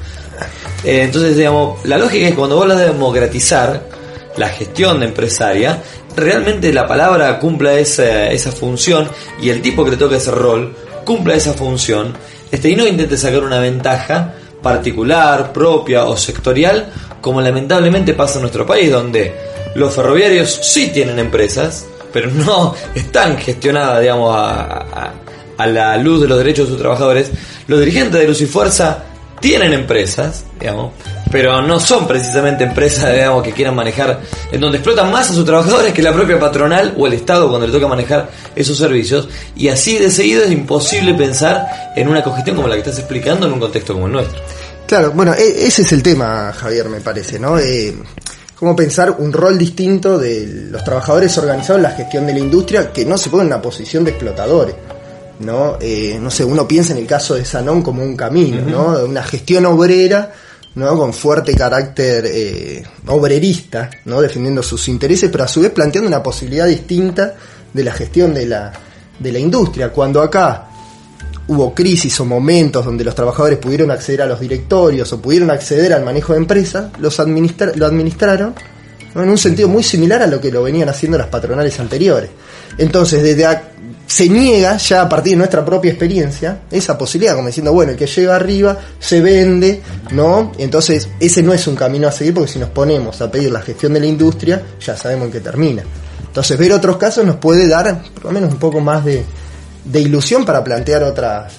Eh, 0.83 1.01
entonces, 1.03 1.35
digamos, 1.35 1.83
la 1.85 1.97
lógica 1.97 2.25
es 2.25 2.31
que 2.31 2.37
cuando 2.37 2.55
vos 2.55 2.63
hablas 2.63 2.79
de 2.79 2.85
democratizar 2.85 3.83
la 4.37 4.47
gestión 4.49 5.03
empresaria, 5.03 5.81
realmente 6.19 6.71
la 6.73 6.87
palabra 6.87 7.39
cumpla 7.39 7.73
esa, 7.73 8.29
esa 8.31 8.51
función 8.51 9.07
y 9.41 9.49
el 9.49 9.61
tipo 9.61 9.83
que 9.85 9.91
le 9.91 9.97
toca 9.97 10.17
ese 10.17 10.31
rol 10.31 10.75
cumpla 11.05 11.35
esa 11.35 11.53
función 11.53 12.13
este, 12.51 12.69
y 12.69 12.75
no 12.75 12.85
intente 12.87 13.17
sacar 13.17 13.43
una 13.43 13.59
ventaja 13.59 14.33
particular, 14.61 15.51
propia 15.53 16.05
o 16.05 16.15
sectorial, 16.17 16.91
como 17.21 17.41
lamentablemente 17.41 18.13
pasa 18.13 18.35
en 18.35 18.41
nuestro 18.41 18.65
país, 18.65 18.91
donde 18.91 19.33
los 19.75 19.93
ferroviarios 19.93 20.59
sí 20.63 20.87
tienen 20.93 21.17
empresas, 21.19 21.85
pero 22.11 22.29
no 22.31 22.75
están 22.95 23.37
gestionadas, 23.37 24.01
digamos, 24.01 24.35
a, 24.35 24.61
a- 24.77 25.13
a 25.57 25.67
la 25.67 25.97
luz 25.97 26.21
de 26.21 26.27
los 26.29 26.37
derechos 26.37 26.65
de 26.67 26.71
sus 26.71 26.79
trabajadores. 26.81 27.31
Los 27.67 27.79
dirigentes 27.81 28.17
de 28.21 28.25
Luz 28.27 28.39
y 28.39 28.45
Fuerza 28.45 29.03
tienen 29.39 29.73
empresas, 29.73 30.45
digamos, 30.59 30.93
pero 31.31 31.61
no 31.61 31.79
son 31.79 32.07
precisamente 32.07 32.63
empresas, 32.63 33.13
digamos, 33.13 33.43
que 33.43 33.51
quieran 33.51 33.75
manejar, 33.75 34.19
en 34.51 34.59
donde 34.59 34.77
explotan 34.77 35.11
más 35.11 35.29
a 35.29 35.33
sus 35.33 35.45
trabajadores 35.45 35.93
que 35.93 36.01
la 36.01 36.13
propia 36.13 36.39
patronal 36.39 36.95
o 36.97 37.07
el 37.07 37.13
Estado 37.13 37.49
cuando 37.49 37.67
le 37.67 37.73
toca 37.73 37.87
manejar 37.87 38.29
esos 38.55 38.77
servicios. 38.77 39.27
Y 39.55 39.67
así 39.67 39.97
de 39.97 40.09
seguido 40.09 40.43
es 40.43 40.51
imposible 40.51 41.13
pensar 41.13 41.93
en 41.95 42.07
una 42.07 42.23
cogestión 42.23 42.55
como 42.55 42.67
la 42.67 42.75
que 42.75 42.81
estás 42.81 42.99
explicando 42.99 43.45
en 43.47 43.53
un 43.53 43.59
contexto 43.59 43.93
como 43.93 44.07
el 44.07 44.13
nuestro. 44.13 44.41
Claro, 44.87 45.11
bueno, 45.11 45.33
e- 45.35 45.67
ese 45.67 45.83
es 45.83 45.91
el 45.91 46.01
tema, 46.01 46.51
Javier, 46.51 46.89
me 46.89 46.99
parece, 46.99 47.37
¿no? 47.37 47.59
Eh, 47.59 47.95
cómo 48.55 48.75
pensar 48.75 49.11
un 49.19 49.31
rol 49.31 49.57
distinto 49.57 50.17
de 50.17 50.47
los 50.71 50.83
trabajadores 50.83 51.37
organizados 51.37 51.77
en 51.77 51.83
la 51.83 51.91
gestión 51.91 52.25
de 52.25 52.33
la 52.33 52.39
industria 52.39 52.91
que 52.91 53.05
no 53.05 53.17
se 53.17 53.29
ponen 53.29 53.47
en 53.47 53.53
una 53.53 53.61
posición 53.61 54.03
de 54.03 54.11
explotadores. 54.11 54.75
¿No? 55.39 55.77
Eh, 55.79 56.17
no 56.21 56.29
sé, 56.29 56.43
uno 56.43 56.67
piensa 56.67 56.93
en 56.93 56.99
el 56.99 57.07
caso 57.07 57.35
de 57.35 57.45
Sanón 57.45 57.81
como 57.81 58.03
un 58.03 58.15
camino, 58.15 58.61
¿no? 58.61 58.97
De 58.97 59.03
Una 59.03 59.23
gestión 59.23 59.65
obrera, 59.65 60.31
¿no? 60.75 60.97
Con 60.97 61.13
fuerte 61.13 61.53
carácter 61.55 62.25
eh, 62.27 62.83
obrerista, 63.07 63.89
¿no? 64.05 64.21
Defendiendo 64.21 64.61
sus 64.63 64.87
intereses, 64.87 65.29
pero 65.31 65.43
a 65.43 65.47
su 65.47 65.61
vez 65.61 65.71
planteando 65.71 66.07
una 66.07 66.21
posibilidad 66.21 66.67
distinta 66.67 67.35
de 67.73 67.83
la 67.83 67.91
gestión 67.91 68.33
de 68.33 68.45
la, 68.45 68.71
de 69.17 69.31
la 69.31 69.39
industria. 69.39 69.89
Cuando 69.91 70.21
acá 70.21 70.65
hubo 71.47 71.73
crisis 71.73 72.19
o 72.19 72.25
momentos 72.25 72.85
donde 72.85 73.03
los 73.03 73.15
trabajadores 73.15 73.57
pudieron 73.57 73.89
acceder 73.91 74.21
a 74.21 74.25
los 74.27 74.39
directorios 74.39 75.11
o 75.13 75.19
pudieron 75.21 75.49
acceder 75.49 75.93
al 75.93 76.03
manejo 76.03 76.33
de 76.33 76.39
empresas, 76.39 76.91
los 76.99 77.19
administra- 77.19 77.71
lo 77.75 77.85
administraron 77.87 78.53
¿no? 79.15 79.23
en 79.23 79.29
un 79.29 79.37
sentido 79.37 79.67
muy 79.67 79.81
similar 79.81 80.21
a 80.21 80.27
lo 80.27 80.39
que 80.39 80.51
lo 80.51 80.61
venían 80.61 80.89
haciendo 80.89 81.17
las 81.17 81.27
patronales 81.27 81.79
anteriores. 81.79 82.29
Entonces, 82.77 83.23
desde 83.23 83.45
se 84.09 84.27
niega 84.27 84.75
ya 84.77 85.03
a 85.03 85.07
partir 85.07 85.33
de 85.33 85.37
nuestra 85.37 85.63
propia 85.63 85.91
experiencia 85.91 86.61
esa 86.71 86.97
posibilidad, 86.97 87.35
como 87.35 87.47
diciendo, 87.47 87.71
bueno, 87.71 87.91
el 87.91 87.97
que 87.97 88.07
llega 88.07 88.35
arriba 88.35 88.75
se 88.99 89.21
vende, 89.21 89.83
¿no? 90.11 90.51
Entonces, 90.57 91.07
ese 91.19 91.43
no 91.43 91.53
es 91.53 91.67
un 91.67 91.75
camino 91.75 92.07
a 92.07 92.11
seguir 92.11 92.33
porque 92.33 92.51
si 92.51 92.57
nos 92.57 92.71
ponemos 92.71 93.21
a 93.21 93.29
pedir 93.29 93.51
la 93.51 93.61
gestión 93.61 93.93
de 93.93 93.99
la 93.99 94.07
industria, 94.07 94.63
ya 94.81 94.97
sabemos 94.97 95.27
en 95.27 95.33
qué 95.33 95.39
termina. 95.41 95.83
Entonces, 96.25 96.57
ver 96.57 96.73
otros 96.73 96.97
casos 96.97 97.23
nos 97.23 97.35
puede 97.35 97.67
dar, 97.67 98.01
por 98.15 98.25
lo 98.25 98.31
menos, 98.31 98.51
un 98.51 98.57
poco 98.57 98.79
más 98.79 99.05
de, 99.05 99.23
de 99.85 100.01
ilusión 100.01 100.43
para 100.43 100.63
plantear 100.63 101.03
otras, 101.03 101.53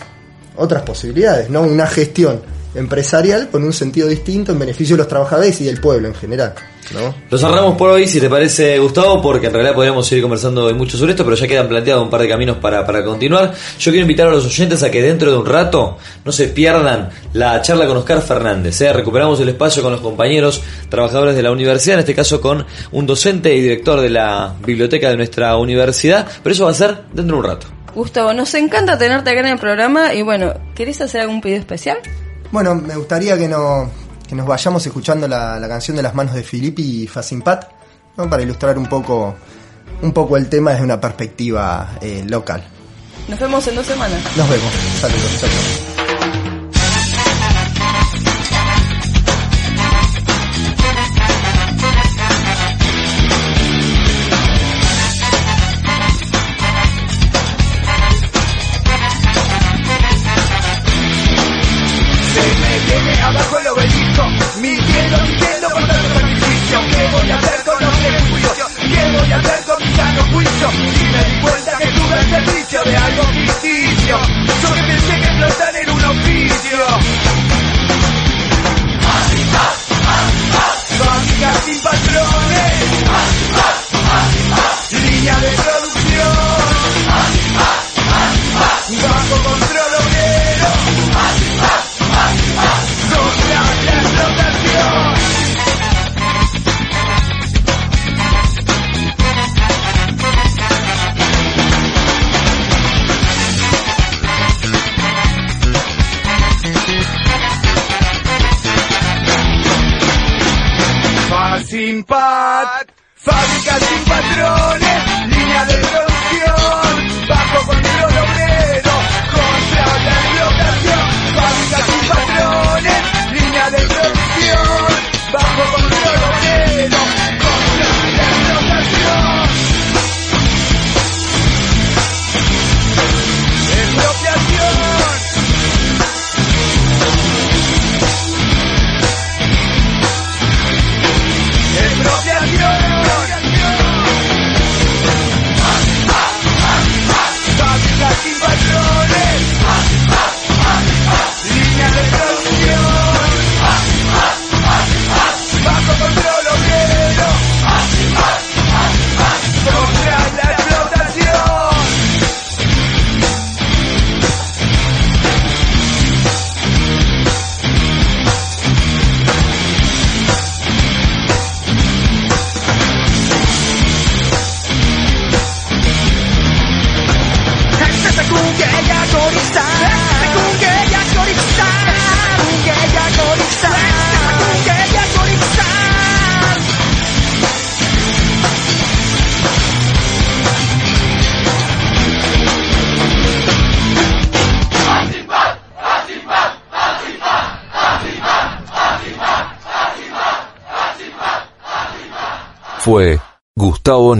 otras 0.57 0.83
posibilidades, 0.83 1.51
¿no? 1.51 1.63
Una 1.63 1.87
gestión 1.87 2.41
empresarial 2.75 3.49
con 3.51 3.65
un 3.65 3.73
sentido 3.73 4.09
distinto 4.09 4.53
en 4.53 4.59
beneficio 4.59 4.97
de 4.97 4.99
los 4.99 5.09
trabajadores 5.09 5.61
y 5.61 5.65
del 5.65 5.81
pueblo 5.81 6.09
en 6.09 6.15
general, 6.15 6.55
¿no? 6.93 7.15
Lo 7.29 7.39
cerramos 7.39 7.77
por 7.77 7.91
hoy, 7.91 8.07
si 8.07 8.21
te 8.21 8.29
parece, 8.29 8.79
Gustavo, 8.79 9.21
porque 9.21 9.47
en 9.49 9.53
realidad 9.53 9.75
podríamos 9.75 10.07
seguir 10.07 10.23
conversando 10.23 10.65
hoy 10.65 10.75
mucho 10.75 10.97
sobre 10.97 11.13
esto, 11.13 11.25
pero 11.25 11.37
ya 11.37 11.47
quedan 11.47 11.69
planteados 11.69 12.05
un 12.05 12.11
par 12.11 12.21
de 12.21 12.29
caminos 12.29 12.57
para, 12.59 12.85
para 12.87 13.05
continuar. 13.05 13.53
Yo 13.79 13.91
quiero 13.91 14.03
invitar 14.03 14.29
a 14.29 14.31
los 14.31 14.47
oyentes 14.47 14.83
a 14.83 14.91
que 14.91 15.03
dentro 15.03 15.31
de 15.31 15.37
un 15.37 15.47
rato 15.47 15.99
no 16.25 16.33
se 16.33 16.49
pierdan 16.49 17.11
la 17.33 17.61
charla 17.63 17.87
con 17.87 17.97
Oscar 17.97 18.23
Fernández. 18.23 18.81
¿eh? 18.81 18.93
Recuperamos 18.93 19.41
el 19.41 19.49
espacio 19.49 19.83
con 19.83 19.93
los 19.93 20.01
compañeros 20.01 20.63
trabajadores 20.89 21.37
de 21.37 21.43
la 21.43 21.51
universidad, 21.51 21.95
en 21.95 22.01
este 22.01 22.15
caso 22.15 22.41
con 22.41 22.65
un 22.93 23.07
docente 23.07 23.55
y 23.55 23.61
director 23.61 24.01
de 24.01 24.11
la 24.11 24.55
biblioteca 24.65 25.11
de 25.11 25.17
nuestra 25.17 25.57
universidad, 25.57 26.27
pero 26.43 26.53
eso 26.53 26.65
va 26.65 26.71
a 26.71 26.75
ser 26.75 27.03
dentro 27.13 27.37
de 27.37 27.43
un 27.43 27.45
rato. 27.45 27.67
Gustavo, 27.95 28.33
nos 28.33 28.55
encanta 28.55 28.97
tenerte 28.99 29.31
acá 29.31 29.41
en 29.41 29.47
el 29.47 29.59
programa 29.59 30.15
y 30.15 30.23
bueno, 30.23 30.55
¿querés 30.75 31.01
hacer 31.01 31.23
algún 31.23 31.41
pedido 31.41 31.59
especial? 31.59 31.99
Bueno, 32.51 32.75
me 32.75 32.97
gustaría 32.97 33.39
que, 33.39 33.49
no, 33.49 33.91
que 34.29 34.35
nos 34.35 34.47
vayamos 34.47 34.85
escuchando 34.87 35.29
la, 35.29 35.59
la 35.59 35.69
canción 35.69 35.97
de 35.97 36.03
las 36.03 36.15
manos 36.15 36.35
de 36.35 36.43
Filippi 36.43 37.03
y 37.03 37.07
Facimpat, 37.07 37.65
¿no? 38.17 38.29
para 38.29 38.43
ilustrar 38.43 38.77
un 38.77 38.87
poco, 38.87 39.37
un 40.03 40.13
poco 40.13 40.37
el 40.37 40.49
tema 40.49 40.73
desde 40.73 40.85
una 40.85 41.01
perspectiva 41.01 41.99
eh, 42.01 42.25
local. 42.27 42.67
Nos 43.29 43.39
vemos 43.39 43.67
en 43.69 43.77
dos 43.77 43.87
semanas. 43.87 44.21
Nos 44.37 44.49
vemos. 44.49 44.73
Saludos. 45.01 45.41
Chao. 45.41 45.90
me. 64.61 64.90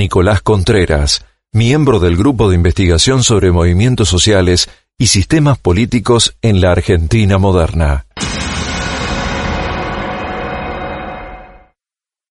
Nicolás 0.01 0.41
Contreras, 0.41 1.27
miembro 1.53 2.01
del 2.01 2.17
Grupo 2.17 2.49
de 2.49 2.55
Investigación 2.55 3.23
sobre 3.23 3.53
Movimientos 3.53 4.09
Sociales 4.09 4.71
y 4.97 5.09
Sistemas 5.09 5.59
Políticos 5.59 6.39
en 6.41 6.63
la 6.63 6.73
Argentina 6.73 7.37
Moderna. 7.37 8.07